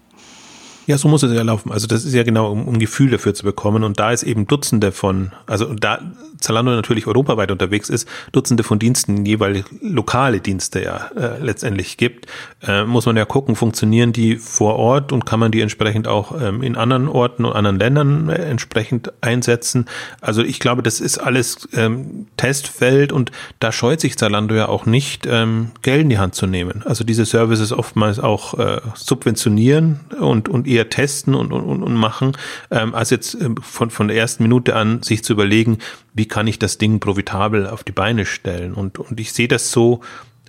[0.88, 1.72] Ja, so muss es ja laufen.
[1.72, 3.84] Also das ist ja genau, um, um Gefühl dafür zu bekommen.
[3.84, 6.00] Und da ist eben Dutzende von, also da
[6.40, 12.28] Zalando natürlich europaweit unterwegs ist, Dutzende von Diensten, jeweils lokale Dienste ja äh, letztendlich gibt,
[12.66, 16.40] äh, muss man ja gucken, funktionieren die vor Ort und kann man die entsprechend auch
[16.42, 19.86] ähm, in anderen Orten und anderen Ländern äh, entsprechend einsetzen.
[20.22, 24.86] Also ich glaube, das ist alles ähm, Testfeld und da scheut sich Zalando ja auch
[24.86, 26.84] nicht, ähm, Geld in die Hand zu nehmen.
[26.86, 31.94] Also diese Services oftmals auch äh, subventionieren und, und ihr eher testen und, und, und
[31.94, 32.34] machen,
[32.72, 35.78] ähm, als jetzt ähm, von, von der ersten Minute an sich zu überlegen,
[36.14, 38.74] wie kann ich das Ding profitabel auf die Beine stellen.
[38.74, 40.02] Und, und ich sehe das so,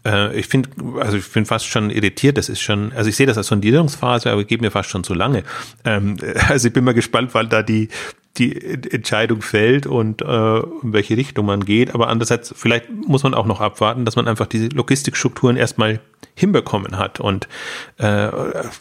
[0.05, 0.71] Äh, ich finde,
[1.01, 2.39] also ich bin fast schon irritiert.
[2.39, 5.15] Das ist schon, also ich sehe das als Sondierungsphase, aber geht mir fast schon zu
[5.15, 5.43] lange.
[5.85, 6.17] Ähm,
[6.49, 7.89] also ich bin mal gespannt, weil da die
[8.39, 8.57] die
[8.93, 11.95] Entscheidung fällt und äh, in welche Richtung man geht.
[11.95, 16.01] Aber andererseits, vielleicht muss man auch noch abwarten, dass man einfach diese Logistikstrukturen erstmal
[16.35, 17.49] hinbekommen hat und
[17.99, 18.29] äh,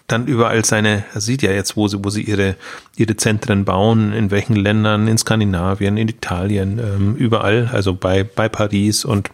[0.07, 2.55] dann überall seine, sieht ja jetzt, wo sie, wo sie ihre,
[2.95, 8.47] ihre Zentren bauen, in welchen Ländern, in Skandinavien, in Italien, ähm, überall, also bei, bei
[8.47, 9.31] Paris und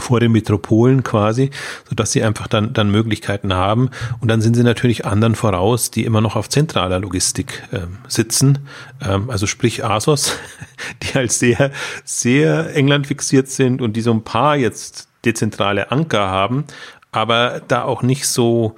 [0.00, 1.50] vor den Metropolen quasi,
[1.88, 3.90] so dass sie einfach dann, dann Möglichkeiten haben.
[4.20, 8.58] Und dann sind sie natürlich anderen voraus, die immer noch auf zentraler Logistik äh, sitzen.
[9.00, 10.36] Ähm, also sprich ASOS,
[11.02, 11.70] die halt sehr,
[12.04, 16.64] sehr England fixiert sind und die so ein paar jetzt dezentrale Anker haben,
[17.12, 18.76] aber da auch nicht so,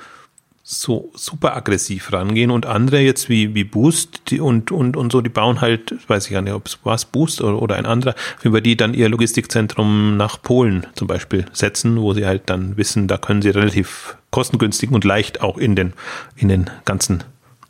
[0.73, 5.29] so super aggressiv rangehen und andere jetzt wie, wie Boost und, und, und so, die
[5.29, 8.15] bauen halt, weiß ich gar nicht, ob es was Boost oder, oder ein anderer,
[8.45, 13.09] über die dann ihr Logistikzentrum nach Polen zum Beispiel setzen, wo sie halt dann wissen,
[13.09, 15.93] da können sie relativ kostengünstig und leicht auch in den,
[16.37, 17.25] in den ganzen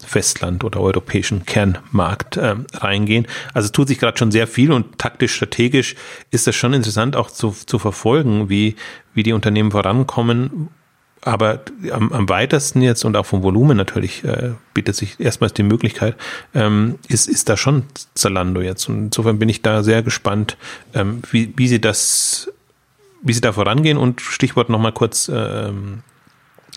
[0.05, 3.27] Festland oder europäischen Kernmarkt äh, reingehen.
[3.55, 5.95] Also tut sich gerade schon sehr viel und taktisch, strategisch
[6.31, 8.77] ist das schon interessant auch zu, zu verfolgen, wie,
[9.15, 10.69] wie die Unternehmen vorankommen
[11.23, 11.61] aber
[11.93, 16.17] am, am weitesten jetzt und auch vom Volumen natürlich äh, bietet sich erstmals die Möglichkeit,
[16.55, 18.89] ähm, ist, ist da schon Zalando jetzt.
[18.89, 20.57] Und insofern bin ich da sehr gespannt,
[20.95, 22.51] ähm, wie, wie sie das,
[23.23, 26.03] wie sie da vorangehen und Stichwort nochmal kurz ähm,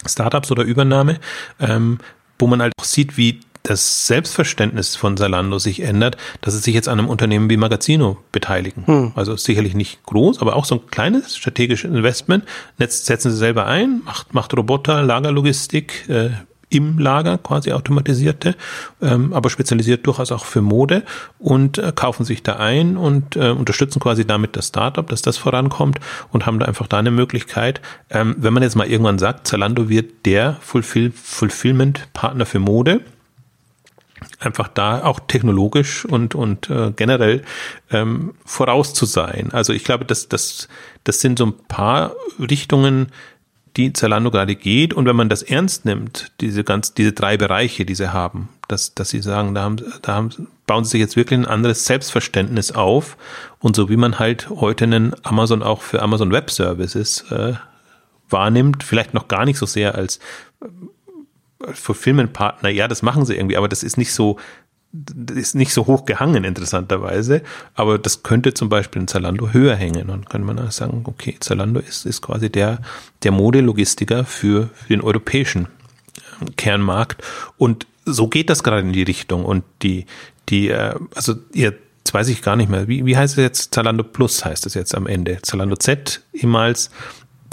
[0.06, 1.20] Startups oder Übernahme,
[1.60, 2.00] ähm,
[2.38, 6.76] wo man halt auch sieht, wie das Selbstverständnis von Salando sich ändert, dass es sich
[6.76, 8.86] jetzt an einem Unternehmen wie Magazino beteiligen.
[8.86, 9.12] Hm.
[9.16, 12.44] Also sicherlich nicht groß, aber auch so ein kleines strategisches Investment.
[12.78, 16.32] Jetzt setzen sie selber ein, macht, macht Roboter, Lagerlogistik, äh,
[16.74, 18.56] im Lager quasi automatisierte,
[19.02, 21.04] ähm, aber spezialisiert durchaus auch für Mode
[21.38, 25.38] und äh, kaufen sich da ein und äh, unterstützen quasi damit das Startup, dass das
[25.38, 26.00] vorankommt
[26.32, 27.80] und haben da einfach da eine Möglichkeit.
[28.10, 33.02] Ähm, wenn man jetzt mal irgendwann sagt, Zalando wird der Fulfill Fulfillment-Partner für Mode,
[34.46, 37.44] einfach da auch technologisch und, und äh, generell
[37.92, 39.50] ähm, voraus zu sein.
[39.52, 40.68] Also ich glaube, das, das,
[41.04, 43.08] das sind so ein paar Richtungen,
[43.78, 44.94] die Zalando gerade geht.
[44.94, 48.94] Und wenn man das ernst nimmt, diese ganz, diese drei Bereiche, die sie haben, dass,
[48.94, 52.72] dass sie sagen, da haben, da haben, bauen sie sich jetzt wirklich ein anderes Selbstverständnis
[52.72, 53.18] auf.
[53.60, 57.54] Und so wie man halt heute einen Amazon auch für Amazon Web Services äh,
[58.30, 60.20] wahrnimmt, vielleicht noch gar nicht so sehr als
[61.72, 64.38] Fulfillment-Partner, ja, das machen sie irgendwie, aber das ist nicht so,
[65.34, 67.42] ist nicht so hoch gehangen, interessanterweise.
[67.74, 70.10] Aber das könnte zum Beispiel in Zalando höher hängen.
[70.10, 72.80] Und könnte man sagen, okay, Zalando ist, ist quasi der,
[73.24, 75.68] der Modelogistiker für, für den europäischen
[76.42, 77.24] ähm, Kernmarkt.
[77.58, 79.46] Und so geht das gerade in die Richtung.
[79.46, 80.06] Und die,
[80.50, 81.74] die, äh, also ihr
[82.06, 82.90] Jetzt weiß ich gar nicht mehr.
[82.90, 83.74] Wie, wie heißt es jetzt?
[83.74, 85.40] Zalando Plus heißt es jetzt am Ende.
[85.42, 86.92] Zalando Z ehemals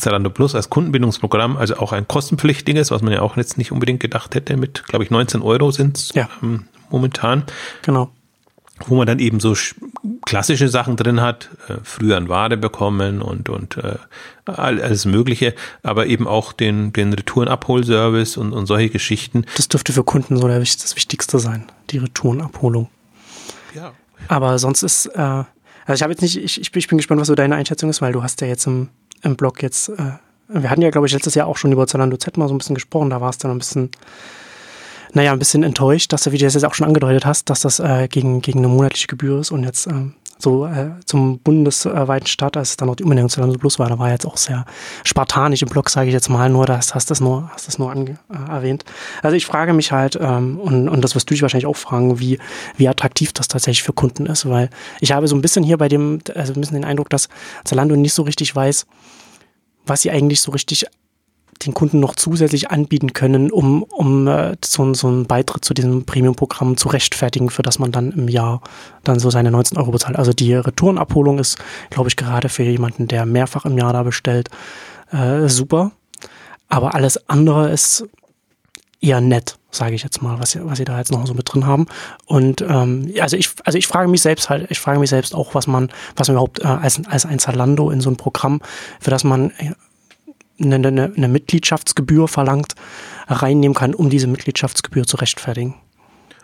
[0.00, 4.00] Zalando Plus als Kundenbindungsprogramm, also auch ein kostenpflichtiges, was man ja auch jetzt nicht unbedingt
[4.00, 6.28] gedacht hätte, mit, glaube ich, 19 Euro sind es ja.
[6.42, 7.44] ähm, momentan.
[7.82, 8.10] Genau.
[8.86, 9.54] Wo man dann eben so
[10.24, 13.98] klassische Sachen drin hat, äh, früher ein Ware bekommen und, und äh,
[14.46, 19.44] alles Mögliche, aber eben auch den, den Retourenabholservice und, und solche Geschichten.
[19.56, 22.88] Das dürfte für Kunden so das Wichtigste sein, die Retourenabholung.
[23.74, 23.92] Ja.
[24.28, 25.46] Aber sonst ist, äh, also
[25.94, 28.22] ich habe jetzt nicht, ich, ich bin gespannt, was so deine Einschätzung ist, weil du
[28.22, 28.88] hast ja jetzt im
[29.22, 30.12] im Blog jetzt, äh,
[30.48, 32.58] wir hatten ja, glaube ich, letztes Jahr auch schon über Zalando Z mal so ein
[32.58, 33.90] bisschen gesprochen, da war es dann ein bisschen,
[35.12, 37.60] naja, ein bisschen enttäuscht, dass du, wie du das jetzt auch schon angedeutet hast, dass
[37.60, 39.92] das äh, gegen, gegen eine monatliche Gebühr ist und jetzt äh,
[40.40, 43.88] so äh, zum bundesweiten Start, als es dann noch die Umbenennung zu Zalando Plus war,
[43.88, 44.64] da war jetzt auch sehr
[45.04, 47.90] spartanisch im Blog, sage ich jetzt mal, nur das hast das nur, hast das nur
[47.90, 48.84] ange, äh, erwähnt.
[49.22, 52.18] Also ich frage mich halt, ähm, und, und das wirst du dich wahrscheinlich auch fragen,
[52.18, 52.38] wie,
[52.76, 54.70] wie attraktiv das tatsächlich für Kunden ist, weil
[55.00, 57.28] ich habe so ein bisschen hier bei dem, also ein bisschen den Eindruck, dass
[57.64, 58.86] Zalando nicht so richtig weiß,
[59.86, 60.86] was sie eigentlich so richtig
[61.66, 66.04] den Kunden noch zusätzlich anbieten können, um, um äh, so, so einen Beitritt zu diesem
[66.04, 68.62] Premium-Programm zu rechtfertigen, für das man dann im Jahr
[69.04, 70.16] dann so seine 19 Euro bezahlt.
[70.16, 71.58] Also die Retourenabholung ist,
[71.90, 74.48] glaube ich, gerade für jemanden, der mehrfach im Jahr da bestellt,
[75.12, 75.92] äh, super.
[76.68, 78.04] Aber alles andere ist
[79.00, 81.66] eher nett, sage ich jetzt mal, was, was sie da jetzt noch so mit drin
[81.66, 81.86] haben.
[82.26, 85.54] Und ähm, also ich, also ich frage mich selbst halt, ich frage mich selbst auch,
[85.54, 88.60] was man, was man überhaupt äh, als, als ein Zalando in so ein Programm,
[89.00, 89.72] für das man äh,
[90.60, 92.74] eine, eine, eine Mitgliedschaftsgebühr verlangt,
[93.28, 95.74] reinnehmen kann, um diese Mitgliedschaftsgebühr zu rechtfertigen.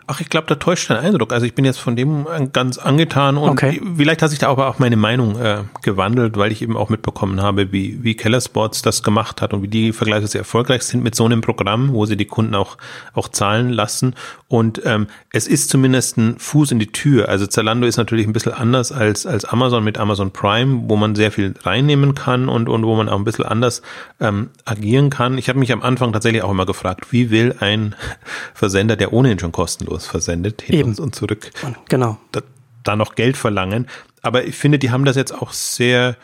[0.09, 1.33] Ach, ich glaube, da täuscht dein Eindruck.
[1.33, 3.81] Also ich bin jetzt von dem ganz angetan und okay.
[3.97, 7.41] vielleicht hat sich da aber auch meine Meinung äh, gewandelt, weil ich eben auch mitbekommen
[7.41, 11.13] habe, wie, wie Keller Sports das gemacht hat und wie die vergleichsweise erfolgreich sind mit
[11.13, 12.77] so einem Programm, wo sie die Kunden auch,
[13.15, 14.15] auch zahlen lassen.
[14.47, 17.27] Und ähm, es ist zumindest ein Fuß in die Tür.
[17.27, 21.15] Also Zalando ist natürlich ein bisschen anders als, als Amazon mit Amazon Prime, wo man
[21.15, 23.81] sehr viel reinnehmen kann und, und wo man auch ein bisschen anders
[24.21, 25.37] ähm, agieren kann.
[25.37, 27.93] Ich habe mich am Anfang tatsächlich auch immer gefragt, wie will ein
[28.53, 30.95] Versender, der ohnehin schon kostenlos versendet, hin Eben.
[30.95, 31.51] und zurück,
[31.89, 32.17] genau.
[32.31, 32.41] da,
[32.83, 33.87] da noch Geld verlangen.
[34.21, 36.17] Aber ich finde, die haben das jetzt auch sehr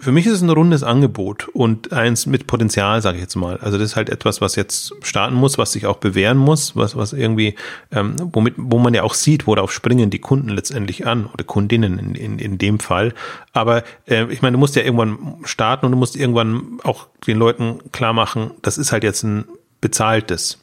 [0.00, 3.58] für mich ist es ein rundes Angebot und eins mit Potenzial, sage ich jetzt mal.
[3.58, 6.96] Also das ist halt etwas, was jetzt starten muss, was sich auch bewähren muss, was,
[6.96, 7.56] was irgendwie,
[7.90, 11.98] ähm, womit, wo man ja auch sieht, worauf springen die Kunden letztendlich an oder Kundinnen
[11.98, 13.12] in, in, in dem Fall.
[13.52, 17.38] Aber äh, ich meine, du musst ja irgendwann starten und du musst irgendwann auch den
[17.38, 19.46] Leuten klar machen, das ist halt jetzt ein
[19.80, 20.58] bezahltes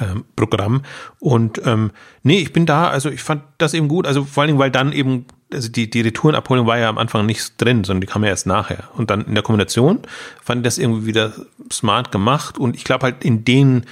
[0.00, 0.82] ähm, Programm.
[1.18, 1.90] Und ähm,
[2.22, 4.70] nee, ich bin da, also ich fand das eben gut, also vor allen Dingen, weil
[4.70, 8.24] dann eben also die, die Retourenabholung war ja am Anfang nicht drin, sondern die kam
[8.24, 8.88] ja erst nachher.
[8.96, 10.00] Und dann in der Kombination
[10.42, 11.32] fand ich das irgendwie wieder
[11.70, 12.58] smart gemacht.
[12.58, 13.84] Und ich glaube halt in den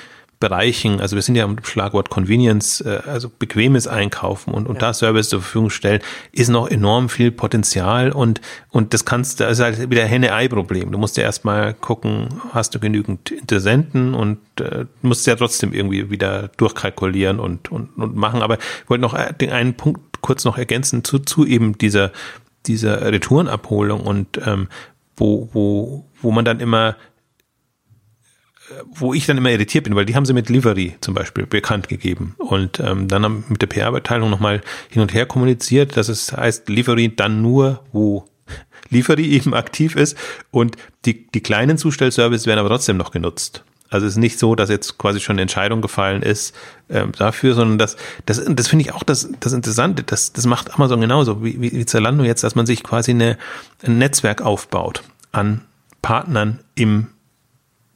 [0.42, 4.88] Bereichen, also wir sind ja am Schlagwort Convenience, äh, also bequemes Einkaufen und, und ja.
[4.88, 6.00] da Service zur Verfügung stellen,
[6.32, 8.40] ist noch enorm viel Potenzial und,
[8.70, 10.90] und das kannst du, das ist halt wieder Henne-Ei-Problem.
[10.90, 16.10] Du musst ja erstmal gucken, hast du genügend Interessenten und äh, musst ja trotzdem irgendwie
[16.10, 18.42] wieder durchkalkulieren und, und, und machen.
[18.42, 22.10] Aber ich wollte noch den einen Punkt kurz noch ergänzen zu, zu eben dieser,
[22.66, 24.66] dieser Retourenabholung und ähm,
[25.16, 26.96] wo, wo, wo man dann immer
[28.94, 31.88] wo ich dann immer irritiert bin, weil die haben sie mit Livery zum Beispiel bekannt
[31.88, 34.60] gegeben und ähm, dann haben mit der PR-Abteilung nochmal
[34.90, 38.24] hin und her kommuniziert, dass es heißt Livery dann nur, wo
[38.90, 40.16] Livery eben aktiv ist
[40.50, 43.64] und die, die kleinen Zustellservices werden aber trotzdem noch genutzt.
[43.92, 46.54] Also es ist nicht so, dass jetzt quasi schon eine Entscheidung gefallen ist
[46.88, 50.02] ähm, dafür, sondern das, das, das finde ich auch das, das Interessante.
[50.02, 53.36] Das, das macht Amazon genauso wie, wie Zalando jetzt, dass man sich quasi eine,
[53.82, 55.60] ein Netzwerk aufbaut an
[56.00, 57.08] Partnern im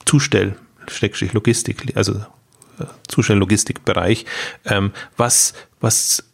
[0.05, 0.57] Zustell,
[0.91, 2.15] Steckstrich Logistik, also
[2.79, 4.27] äh, Zustell-Logistikbereich,
[4.65, 6.25] ähm, was, was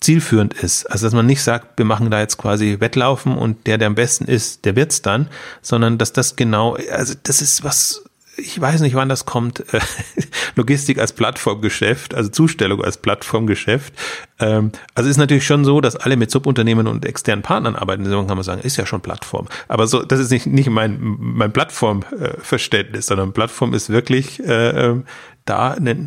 [0.00, 0.86] zielführend ist.
[0.86, 3.94] Also dass man nicht sagt, wir machen da jetzt quasi Wettlaufen und der, der am
[3.94, 5.28] besten ist, der wird's dann,
[5.62, 8.04] sondern dass das genau, also das ist was
[8.40, 9.80] ich weiß nicht, wann das kommt, äh,
[10.56, 13.94] Logistik als Plattformgeschäft, also Zustellung als Plattformgeschäft.
[14.38, 18.04] Ähm, also ist natürlich schon so, dass alle mit Subunternehmen und externen Partnern arbeiten.
[18.04, 19.46] Deswegen kann man sagen, ist ja schon Plattform.
[19.68, 25.04] Aber so, das ist nicht, nicht mein, mein Plattformverständnis, sondern Plattform ist wirklich äh, ähm,
[25.44, 26.06] da äh,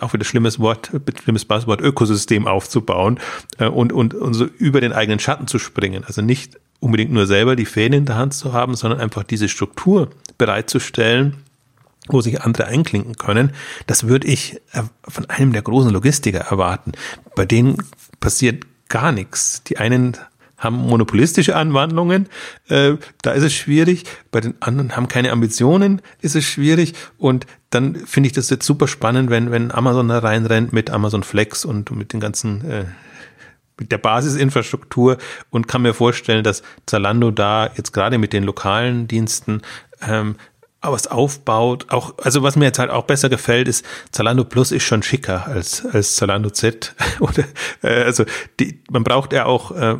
[0.00, 0.90] auch wieder schlimmes Wort,
[1.22, 3.18] schlimmes Buzzword, Ökosystem aufzubauen
[3.58, 6.04] äh, und, und, und so über den eigenen Schatten zu springen.
[6.04, 9.48] Also nicht unbedingt nur selber die Fäden in der Hand zu haben, sondern einfach diese
[9.48, 11.36] Struktur bereitzustellen,
[12.08, 13.52] wo sich andere einklinken können.
[13.86, 16.92] Das würde ich äh, von einem der großen Logistiker erwarten.
[17.36, 17.76] Bei denen
[18.20, 19.62] passiert gar nichts.
[19.64, 20.16] Die einen
[20.60, 22.28] haben monopolistische Anwandlungen,
[22.68, 22.92] äh,
[23.22, 24.04] da ist es schwierig.
[24.30, 26.94] Bei den anderen haben keine Ambitionen, ist es schwierig.
[27.18, 31.22] Und dann finde ich das jetzt super spannend, wenn, wenn Amazon da reinrennt mit Amazon
[31.22, 32.84] Flex und mit den ganzen äh,
[33.78, 35.16] mit der Basisinfrastruktur
[35.48, 39.62] und kann mir vorstellen, dass Zalando da jetzt gerade mit den lokalen Diensten
[40.06, 40.36] ähm,
[40.82, 41.86] was aufbaut.
[41.90, 45.46] Auch, also was mir jetzt halt auch besser gefällt, ist Zalando Plus ist schon schicker
[45.46, 46.94] als, als Zalando Z.
[47.20, 47.44] Oder,
[47.82, 48.24] äh, also
[48.58, 49.96] die, man braucht ja auch äh,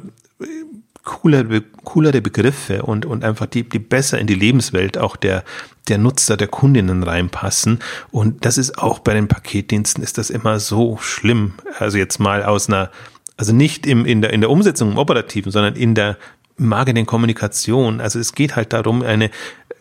[1.04, 5.44] coolere, coolere Begriffe und, und einfach die, die besser in die Lebenswelt auch der,
[5.88, 7.78] der Nutzer, der Kundinnen reinpassen.
[8.10, 11.54] Und das ist auch bei den Paketdiensten ist das immer so schlimm.
[11.78, 12.90] Also jetzt mal aus einer,
[13.36, 16.16] also nicht im, in der, in der Umsetzung im Operativen, sondern in der
[16.58, 18.00] Marketing-Kommunikation.
[18.00, 19.30] Also es geht halt darum, eine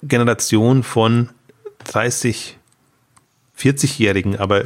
[0.01, 1.29] Generation von
[1.85, 2.57] 30,
[3.57, 4.63] 40-Jährigen, aber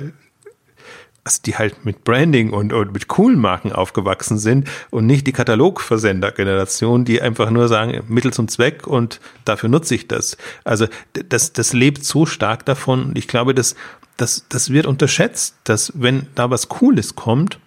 [1.26, 5.32] also die halt mit Branding und, und mit coolen Marken aufgewachsen sind und nicht die
[5.32, 10.38] Katalogversender-Generation, die einfach nur sagen, Mittel zum Zweck und dafür nutze ich das.
[10.66, 10.88] Also
[11.30, 13.76] das, das lebt so stark davon ich glaube, das,
[14.18, 17.60] das, das wird unterschätzt, dass wenn da was Cooles kommt,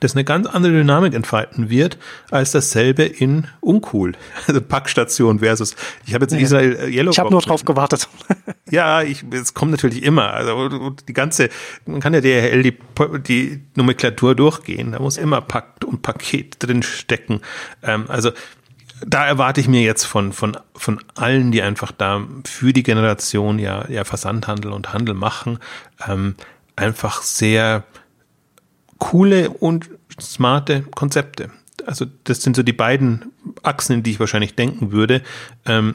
[0.00, 1.98] das eine ganz andere Dynamik entfalten wird,
[2.30, 4.12] als dasselbe in uncool.
[4.46, 5.76] Also Packstation versus,
[6.06, 8.08] ich habe jetzt in Israel äh, Yellow Ich habe nur drauf gewartet.
[8.70, 10.32] ja, ich, es kommt natürlich immer.
[10.32, 11.50] Also die ganze,
[11.84, 12.78] man kann ja DHL die,
[13.26, 14.92] die Nomenklatur durchgehen.
[14.92, 17.40] Da muss immer Pakt und Paket drin stecken.
[17.82, 18.30] Ähm, also
[19.06, 23.58] da erwarte ich mir jetzt von, von, von allen, die einfach da für die Generation
[23.58, 25.58] ja, ja Versandhandel und Handel machen,
[26.08, 26.36] ähm,
[26.76, 27.84] einfach sehr
[28.98, 29.90] coole und
[30.20, 31.50] smarte Konzepte.
[31.86, 33.32] Also das sind so die beiden
[33.62, 35.22] Achsen, in die ich wahrscheinlich denken würde.
[35.66, 35.94] Ähm,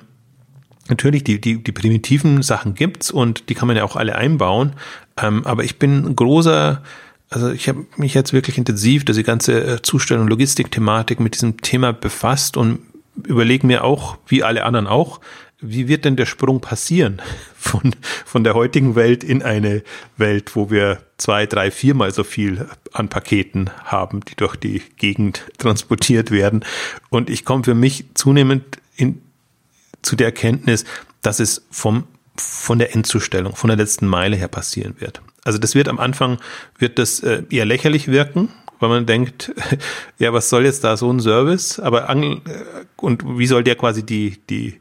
[0.88, 4.74] natürlich, die, die, die primitiven Sachen gibt's und die kann man ja auch alle einbauen.
[5.22, 6.84] Ähm, aber ich bin ein großer,
[7.30, 11.93] also ich habe mich jetzt wirklich intensiv diese ganze äh, Zustellung, Logistik-Thematik mit diesem Thema
[11.93, 12.80] befasst und
[13.26, 15.20] überlege mir auch, wie alle anderen auch,
[15.62, 17.22] wie wird denn der Sprung passieren
[17.55, 17.95] von,
[18.26, 19.84] von der heutigen Welt in eine
[20.18, 25.45] Welt, wo wir zwei, drei, viermal so viel an Paketen haben, die durch die Gegend
[25.57, 26.64] transportiert werden.
[27.10, 29.22] Und ich komme für mich zunehmend in,
[30.01, 30.86] zu der Erkenntnis,
[31.22, 32.05] dass es vom,
[32.38, 35.22] von der Endzustellung, von der letzten Meile her passieren wird.
[35.43, 36.38] Also das wird am Anfang,
[36.78, 38.49] wird das äh, eher lächerlich wirken,
[38.80, 39.53] weil man denkt,
[40.20, 41.80] ja, was soll jetzt da so ein Service?
[41.80, 42.39] Aber äh,
[42.97, 44.80] und wie soll der quasi die, die,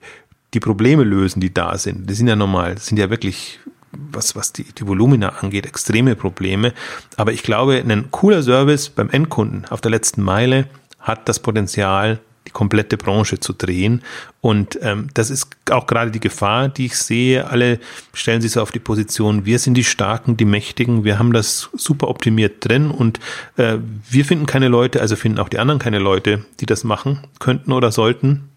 [0.54, 2.08] die Probleme lösen, die da sind?
[2.08, 3.58] Die sind ja normal, das sind ja wirklich,
[3.92, 6.72] was, was die, die Volumina angeht, extreme Probleme.
[7.16, 10.68] Aber ich glaube, ein cooler Service beim Endkunden auf der letzten Meile
[11.00, 14.02] hat das Potenzial, die komplette Branche zu drehen.
[14.40, 17.46] Und ähm, das ist auch gerade die Gefahr, die ich sehe.
[17.48, 17.78] Alle
[18.14, 21.68] stellen sich so auf die Position, wir sind die Starken, die Mächtigen, wir haben das
[21.74, 23.20] super optimiert drin und
[23.56, 23.76] äh,
[24.08, 27.72] wir finden keine Leute, also finden auch die anderen keine Leute, die das machen könnten
[27.72, 28.48] oder sollten.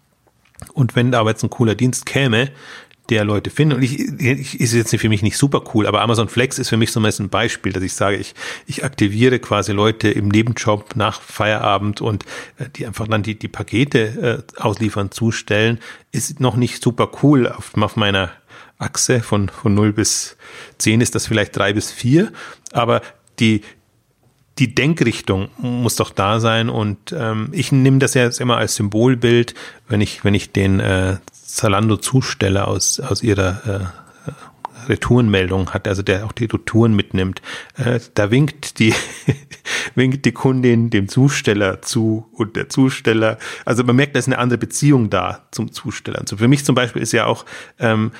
[0.72, 2.50] Und wenn da aber jetzt ein cooler Dienst käme,
[3.10, 3.76] der Leute finden.
[3.76, 6.76] Und ich, ich ist jetzt für mich nicht super cool, aber Amazon Flex ist für
[6.76, 8.34] mich so ein Beispiel, dass ich sage, ich,
[8.66, 12.24] ich aktiviere quasi Leute im Nebenjob nach Feierabend und
[12.58, 15.80] äh, die einfach dann die, die Pakete äh, ausliefern, zustellen,
[16.12, 18.30] ist noch nicht super cool auf, auf meiner
[18.78, 20.36] Achse von, von 0 bis
[20.78, 22.32] 10 ist das vielleicht 3 bis 4,
[22.72, 23.02] aber
[23.38, 23.62] die,
[24.58, 28.74] die Denkrichtung muss doch da sein und ähm, ich nehme das ja jetzt immer als
[28.74, 29.54] Symbolbild,
[29.88, 36.26] wenn ich wenn ich den äh, Zalando-Zusteller aus, aus ihrer äh, Retourenmeldung hat, also der
[36.26, 37.40] auch die Retouren mitnimmt.
[37.76, 38.94] Äh, da winkt die,
[39.94, 44.38] winkt die Kundin dem Zusteller zu und der Zusteller, also man merkt, da ist eine
[44.38, 46.20] andere Beziehung da zum Zusteller.
[46.20, 47.44] Also für mich zum Beispiel ist ja auch,
[47.78, 48.12] ähm,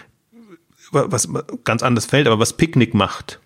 [0.90, 1.26] was
[1.64, 3.40] ganz anders fällt, aber was Picknick macht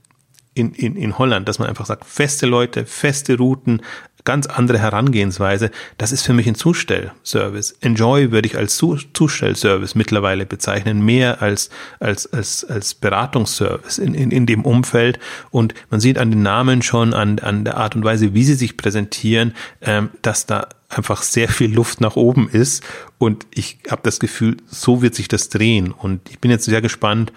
[0.56, 3.82] in, in, in Holland, dass man einfach sagt, feste Leute, feste Routen,
[4.24, 5.70] ganz andere Herangehensweise.
[5.98, 7.76] Das ist für mich ein Zustellservice.
[7.80, 14.30] Enjoy würde ich als Zustellservice mittlerweile bezeichnen, mehr als, als, als, als Beratungsservice in, in,
[14.30, 15.20] in dem Umfeld.
[15.50, 18.54] Und man sieht an den Namen schon, an, an der Art und Weise, wie sie
[18.54, 22.82] sich präsentieren, ähm, dass da einfach sehr viel Luft nach oben ist.
[23.18, 25.92] Und ich habe das Gefühl, so wird sich das drehen.
[25.92, 27.32] Und ich bin jetzt sehr gespannt,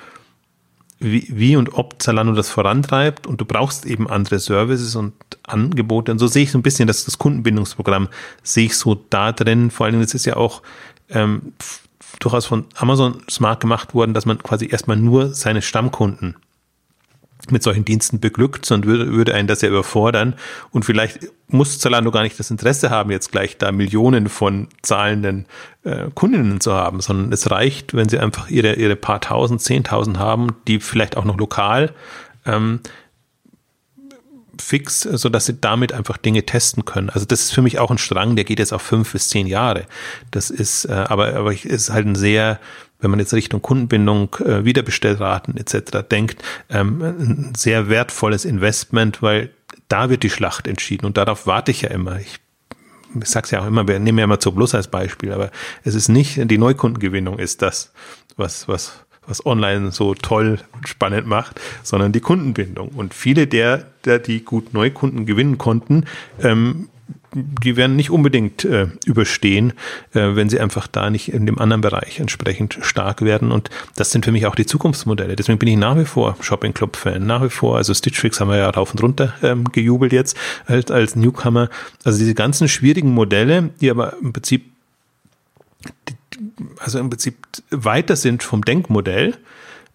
[1.00, 6.12] wie, wie und ob Zalando das vorantreibt und du brauchst eben andere Services und Angebote.
[6.12, 8.10] Und so sehe ich so ein bisschen, dass das Kundenbindungsprogramm
[8.44, 9.72] sehe ich so da drin.
[9.72, 10.62] Vor allem, es ist ja auch
[11.10, 11.54] ähm,
[12.20, 16.36] durchaus von Amazon smart gemacht worden, dass man quasi erstmal nur seine Stammkunden
[17.50, 20.36] mit solchen Diensten beglückt, sondern würde, würde einen das ja überfordern.
[20.72, 25.46] Und vielleicht muss Zalando gar nicht das Interesse haben, jetzt gleich da Millionen von zahlenden
[25.84, 30.20] äh, Kundinnen zu haben, sondern es reicht, wenn sie einfach ihre, ihre paar tausend, zehntausend
[30.20, 31.94] haben, die vielleicht auch noch lokal
[32.46, 32.82] ähm,
[34.62, 37.10] fix, so dass sie damit einfach Dinge testen können.
[37.10, 39.48] Also das ist für mich auch ein Strang, der geht jetzt auf fünf bis zehn
[39.48, 39.86] Jahre.
[40.32, 42.60] Das ist, äh, aber, aber ich, ist halt ein sehr
[43.00, 46.04] wenn man jetzt Richtung Kundenbindung, äh, Wiederbestellraten etc.
[46.10, 49.52] denkt, ähm, ein sehr wertvolles Investment, weil
[49.88, 52.20] da wird die Schlacht entschieden und darauf warte ich ja immer.
[52.20, 52.40] Ich,
[53.20, 55.52] ich sag's ja auch immer, wir nehmen ja immer Plus als Beispiel, aber
[55.84, 57.92] es ist nicht, die Neukundengewinnung ist das,
[58.36, 62.90] was, was, was online so toll und spannend macht, sondern die Kundenbindung.
[62.90, 66.06] Und viele der, der die gut Neukunden gewinnen konnten,
[66.42, 66.90] ähm,
[67.34, 69.74] die werden nicht unbedingt äh, überstehen,
[70.14, 73.52] äh, wenn sie einfach da nicht in dem anderen Bereich entsprechend stark werden.
[73.52, 75.36] Und das sind für mich auch die Zukunftsmodelle.
[75.36, 77.78] Deswegen bin ich nach wie vor Shopping Club Fan, nach wie vor.
[77.78, 81.70] Also Stitch Fix haben wir ja rauf und runter ähm, gejubelt jetzt als, als Newcomer.
[82.04, 84.66] Also diese ganzen schwierigen Modelle, die aber im Prinzip,
[86.80, 87.36] also im Prinzip
[87.70, 89.38] weiter sind vom Denkmodell,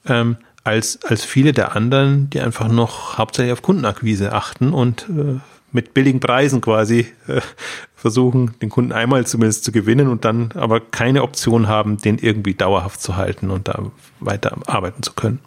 [0.07, 5.41] ähm, als, als viele der anderen, die einfach noch hauptsächlich auf Kundenakquise achten und äh,
[5.75, 7.41] mit billigen Preisen quasi äh,
[7.97, 12.55] versuchen, den Kunden einmal zumindest zu gewinnen und dann aber keine Option haben, den irgendwie
[12.55, 13.83] dauerhaft zu halten und da
[14.21, 15.41] weiter arbeiten zu können.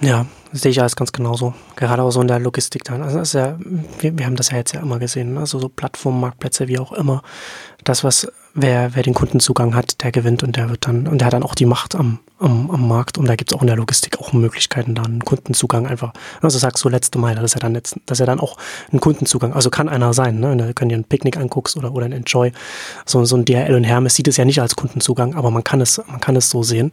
[0.00, 1.54] Ja, sehe ich alles ganz genauso.
[1.74, 3.02] Gerade auch so in der Logistik dann.
[3.02, 3.58] Also ist ja,
[3.98, 5.40] wir, wir haben das ja jetzt ja immer gesehen, ne?
[5.40, 7.22] also so Plattformen, Marktplätze, wie auch immer.
[7.82, 11.26] Das, was wer, wer den Kundenzugang hat, der gewinnt und der wird dann, und der
[11.26, 13.66] hat dann auch die Macht am, am, am Markt und da gibt es auch in
[13.66, 17.54] der Logistik auch Möglichkeiten, da einen Kundenzugang einfach, also sagst du letzte Mal, das ist
[17.54, 18.56] ja dann jetzt, das ist ja dann auch
[18.92, 20.50] ein Kundenzugang, also kann einer sein, ne?
[20.50, 22.52] Wenn du dir ein Picknick anguckst oder, oder ein Enjoy,
[23.04, 25.80] so, so ein DHL und Hermes sieht es ja nicht als Kundenzugang, aber man kann
[25.80, 26.92] es, man kann es so sehen.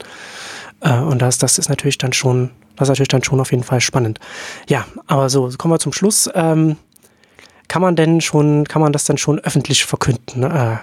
[0.82, 3.64] Äh, und das, das ist natürlich dann schon, das ist natürlich dann schon auf jeden
[3.64, 4.20] Fall spannend.
[4.68, 6.30] Ja, aber so, kommen wir zum Schluss.
[6.34, 6.78] Ähm,
[7.68, 10.42] kann man denn schon, kann man das dann schon öffentlich verkünden?
[10.42, 10.80] Ne?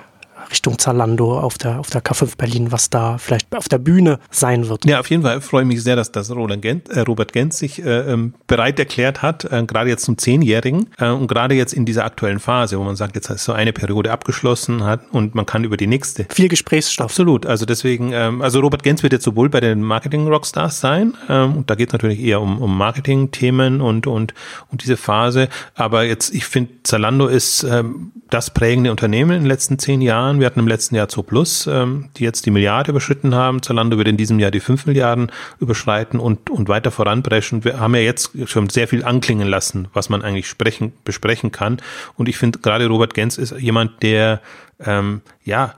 [0.53, 4.69] Richtung Zalando auf der, auf der K5 Berlin, was da vielleicht auf der Bühne sein
[4.69, 4.85] wird.
[4.85, 7.59] Ja, auf jeden Fall freue ich mich sehr, dass das Roland Gent, äh, Robert Gens
[7.59, 11.73] sich äh, ähm, bereit erklärt hat, äh, gerade jetzt zum Zehnjährigen äh, und gerade jetzt
[11.73, 15.35] in dieser aktuellen Phase, wo man sagt, jetzt ist so eine Periode abgeschlossen hat und
[15.35, 16.27] man kann über die nächste.
[16.29, 17.07] Viel Gesprächsstoff.
[17.07, 17.47] Absolut.
[17.47, 21.71] Also deswegen, ähm, also Robert Gens wird jetzt sowohl bei den Marketing-Rockstars sein, ähm, und
[21.71, 24.35] da geht es natürlich eher um, um Marketing-Themen und, und,
[24.71, 29.49] und diese Phase, aber jetzt, ich finde, Zalando ist ähm, das prägende Unternehmen in den
[29.49, 30.41] letzten zehn Jahren.
[30.43, 33.63] Wir hatten im letzten Jahr Zo Plus, ähm, die jetzt die Milliarde überschritten haben.
[33.63, 35.31] Zalando wird in diesem Jahr die fünf Milliarden
[35.61, 37.63] überschreiten und, und weiter voranbrechen.
[37.63, 41.81] Wir haben ja jetzt schon sehr viel anklingen lassen, was man eigentlich sprechen, besprechen kann.
[42.17, 44.41] Und ich finde, gerade Robert Gens ist jemand, der,
[44.81, 45.77] ähm, ja,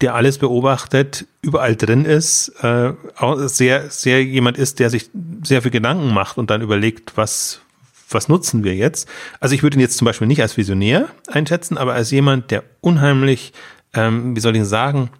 [0.00, 5.10] der alles beobachtet, überall drin ist, äh, auch sehr, sehr jemand ist, der sich
[5.42, 7.60] sehr viel Gedanken macht und dann überlegt, was,
[8.08, 9.08] was nutzen wir jetzt?
[9.40, 12.62] Also ich würde ihn jetzt zum Beispiel nicht als Visionär einschätzen, aber als jemand, der
[12.80, 13.52] unheimlich,
[13.94, 15.10] ähm, wie soll ich sagen,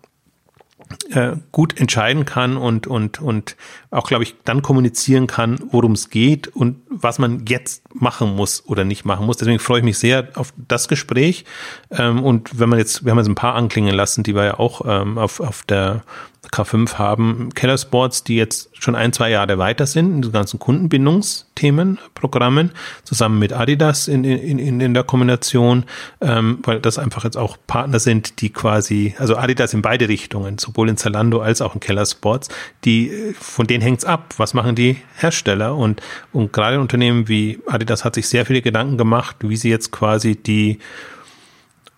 [1.10, 3.56] äh, gut entscheiden kann und, und, und
[3.90, 8.66] auch, glaube ich, dann kommunizieren kann, worum es geht und was man jetzt machen muss
[8.66, 9.36] oder nicht machen muss.
[9.36, 11.44] Deswegen freue ich mich sehr auf das Gespräch.
[11.90, 14.58] Ähm, und wenn man jetzt, wir haben jetzt ein paar anklingen lassen, die wir ja
[14.58, 16.02] auch ähm, auf, auf der
[16.48, 20.58] K5 haben Keller Sports, die jetzt schon ein, zwei Jahre weiter sind in den ganzen
[20.58, 22.72] Kundenbindungsthemen, Programmen,
[23.04, 25.84] zusammen mit Adidas in, in, in, in der Kombination,
[26.22, 30.56] ähm, weil das einfach jetzt auch Partner sind, die quasi, also Adidas in beide Richtungen,
[30.56, 32.48] sowohl in Zalando als auch in Keller Sports,
[32.84, 34.34] die, von denen hängt's ab.
[34.38, 35.76] Was machen die Hersteller?
[35.76, 36.00] Und,
[36.32, 40.36] und gerade Unternehmen wie Adidas hat sich sehr viele Gedanken gemacht, wie sie jetzt quasi
[40.36, 40.78] die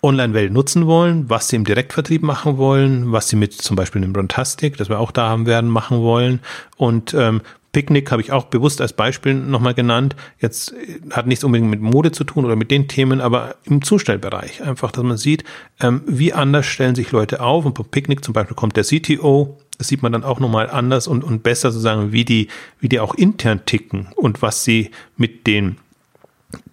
[0.03, 4.15] Online-Welt nutzen wollen, was sie im Direktvertrieb machen wollen, was sie mit zum Beispiel einem
[4.15, 6.41] Runtastic, das wir auch da haben werden, machen wollen.
[6.77, 7.41] Und ähm,
[7.73, 10.15] Picknick habe ich auch bewusst als Beispiel nochmal genannt.
[10.39, 13.81] Jetzt äh, hat nichts unbedingt mit Mode zu tun oder mit den Themen, aber im
[13.81, 14.61] Zustellbereich.
[14.61, 15.43] Einfach, dass man sieht,
[15.81, 17.65] ähm, wie anders stellen sich Leute auf.
[17.65, 19.57] Und bei Picknick zum Beispiel kommt der CTO.
[19.77, 22.47] Das sieht man dann auch nochmal anders und, und besser sozusagen, wie die,
[22.79, 25.77] wie die auch intern ticken und was sie mit den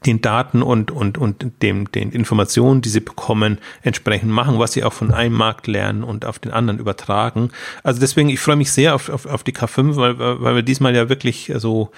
[0.07, 4.85] den Daten und, und, und dem, den Informationen, die sie bekommen, entsprechend machen, was sie
[4.85, 7.51] auch von einem Markt lernen und auf den anderen übertragen.
[7.83, 10.95] Also deswegen, ich freue mich sehr auf, auf, auf die K5, weil, weil wir diesmal
[10.95, 11.91] ja wirklich so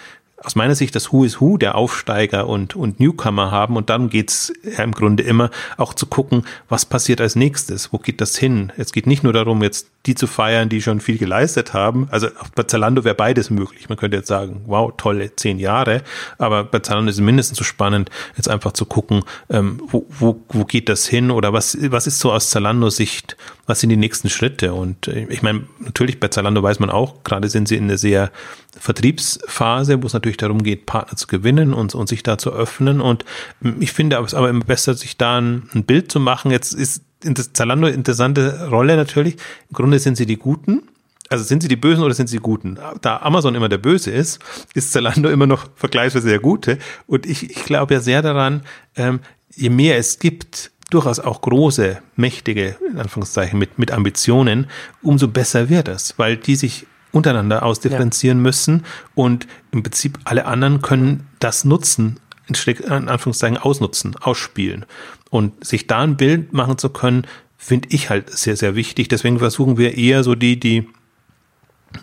[0.45, 3.76] aus meiner Sicht das Who is Who der Aufsteiger und, und Newcomer haben.
[3.76, 7.99] Und dann geht's ja im Grunde immer auch zu gucken, was passiert als nächstes, wo
[7.99, 8.72] geht das hin.
[8.76, 12.09] Es geht nicht nur darum, jetzt die zu feiern, die schon viel geleistet haben.
[12.11, 13.89] Also bei Zalando wäre beides möglich.
[13.89, 16.03] Man könnte jetzt sagen, wow, tolle zehn Jahre.
[16.39, 20.43] Aber bei Zalando ist es mindestens so spannend, jetzt einfach zu gucken, ähm, wo, wo,
[20.49, 23.37] wo geht das hin oder was, was ist so aus Zalando-Sicht,
[23.67, 24.75] was sind die nächsten Schritte?
[24.75, 27.99] Und äh, ich meine, natürlich bei Zalando weiß man auch, gerade sind sie in einer
[27.99, 28.33] sehr
[28.79, 33.01] Vertriebsphase, wo es natürlich darum geht, Partner zu gewinnen und, und sich da zu öffnen.
[33.01, 33.25] Und
[33.65, 36.51] ähm, ich finde es aber immer besser, sich da ein, ein Bild zu machen.
[36.51, 37.05] Jetzt ist
[37.53, 39.35] Zalando interessante Rolle natürlich.
[39.70, 40.83] Im Grunde sind sie die Guten.
[41.29, 42.79] Also sind sie die Bösen oder sind sie die Guten?
[43.01, 44.39] Da Amazon immer der Böse ist,
[44.75, 46.79] ist Zalando immer noch vergleichsweise der Gute.
[47.07, 48.62] Und ich, ich glaube ja sehr daran,
[48.97, 49.20] ähm,
[49.55, 54.68] je mehr es gibt, durchaus auch große, mächtige, in Anführungszeichen, mit, mit Ambitionen,
[55.01, 58.43] umso besser wird es, weil die sich untereinander ausdifferenzieren ja.
[58.43, 62.18] müssen und im Prinzip alle anderen können das nutzen,
[62.67, 64.85] in Anführungszeichen ausnutzen, ausspielen.
[65.31, 67.27] Und sich da ein Bild machen zu können,
[67.57, 69.09] finde ich halt sehr, sehr wichtig.
[69.09, 70.89] Deswegen versuchen wir eher so die, die,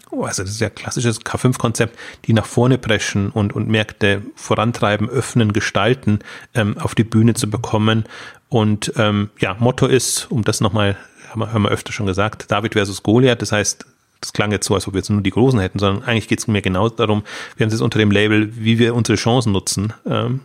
[0.10, 5.10] oh, also das ist ja klassisches K5-Konzept, die nach vorne preschen und, und Märkte vorantreiben,
[5.10, 6.20] öffnen, gestalten,
[6.54, 8.06] ähm, auf die Bühne zu bekommen.
[8.48, 10.98] Und ähm, ja, Motto ist, um das nochmal,
[11.30, 13.42] haben wir, haben wir öfter schon gesagt, David versus Goliath.
[13.42, 13.86] Das heißt,
[14.22, 16.40] das klang jetzt so, als ob wir jetzt nur die Großen hätten, sondern eigentlich geht
[16.40, 17.24] es mir genau darum,
[17.56, 20.42] wir haben es jetzt unter dem Label, wie wir unsere Chancen nutzen, ähm,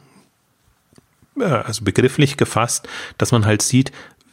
[1.37, 3.91] also begrifflich gefasst, dass man halt sieht,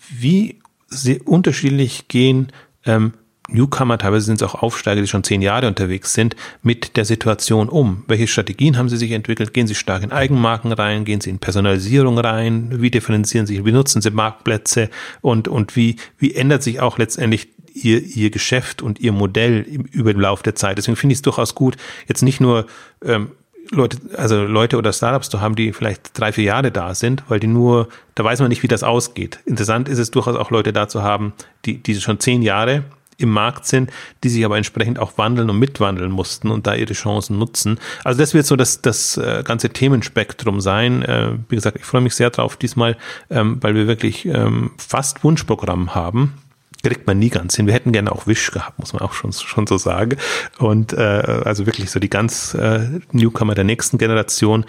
[0.09, 2.51] wie sehr unterschiedlich gehen
[2.85, 3.13] ähm,
[3.51, 7.69] Newcomer, teilweise sind es auch Aufsteiger, die schon zehn Jahre unterwegs sind, mit der Situation
[7.69, 8.03] um.
[8.07, 9.53] Welche Strategien haben sie sich entwickelt?
[9.53, 11.05] Gehen sie stark in Eigenmarken rein?
[11.05, 12.81] Gehen sie in Personalisierung rein?
[12.81, 13.65] Wie differenzieren sie?
[13.65, 14.89] Wie nutzen sie Marktplätze?
[15.21, 19.61] Und, und wie, wie ändert sich auch letztendlich ihr, ihr Geschäft und ihr Modell
[19.91, 20.77] über den Lauf der Zeit?
[20.77, 22.65] Deswegen finde ich es durchaus gut, jetzt nicht nur
[23.03, 23.31] ähm,
[23.69, 27.39] Leute, also Leute oder Startups zu haben, die vielleicht drei, vier Jahre da sind, weil
[27.39, 29.39] die nur, da weiß man nicht, wie das ausgeht.
[29.45, 31.33] Interessant ist es durchaus auch Leute da zu haben,
[31.65, 32.83] die, die schon zehn Jahre
[33.17, 33.91] im Markt sind,
[34.23, 37.79] die sich aber entsprechend auch wandeln und mitwandeln mussten und da ihre Chancen nutzen.
[38.03, 41.03] Also das wird so das, das äh, ganze Themenspektrum sein.
[41.03, 42.97] Äh, wie gesagt, ich freue mich sehr drauf diesmal,
[43.29, 46.33] ähm, weil wir wirklich ähm, fast Wunschprogramm haben
[46.81, 47.67] kriegt man nie ganz hin.
[47.67, 50.17] Wir hätten gerne auch Wish gehabt, muss man auch schon, schon so sagen.
[50.57, 50.97] Und äh,
[51.45, 54.65] also wirklich so die ganz äh, Newcomer der nächsten Generation.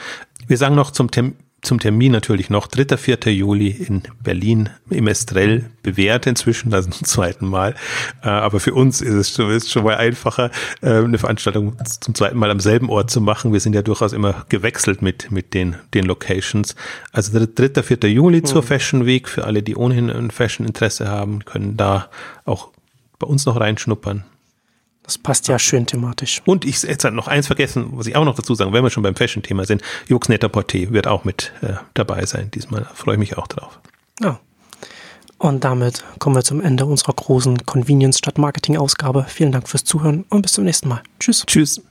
[0.46, 2.96] Wir sagen noch zum Tem zum Termin natürlich noch 3.
[2.96, 3.32] 4.
[3.32, 7.74] Juli in Berlin im Estrell bewährt inzwischen, also zum zweiten Mal.
[8.22, 10.50] Äh, aber für uns ist es schon, ist schon mal einfacher,
[10.80, 13.52] äh, eine Veranstaltung zum zweiten Mal am selben Ort zu machen.
[13.52, 16.74] Wir sind ja durchaus immer gewechselt mit, mit den, den Locations.
[17.12, 17.82] Also 3.
[17.82, 18.10] 4.
[18.10, 18.44] Juli mhm.
[18.44, 19.28] zur Fashion Week.
[19.28, 22.10] Für alle, die ohnehin ein Fashion-Interesse haben, können da
[22.44, 22.70] auch
[23.20, 24.24] bei uns noch reinschnuppern.
[25.02, 26.42] Das passt ja schön thematisch.
[26.44, 29.02] Und ich jetzt noch eins vergessen, was ich auch noch dazu sagen, wenn wir schon
[29.02, 32.50] beim Fashion-Thema sind, Jux Netter Porté wird auch mit äh, dabei sein.
[32.52, 33.80] Diesmal freue ich mich auch drauf.
[34.20, 34.38] Ja.
[35.38, 39.26] Und damit kommen wir zum Ende unserer großen Convenience statt Marketing Ausgabe.
[39.28, 41.02] Vielen Dank fürs Zuhören und bis zum nächsten Mal.
[41.18, 41.44] Tschüss.
[41.46, 41.82] Tschüss.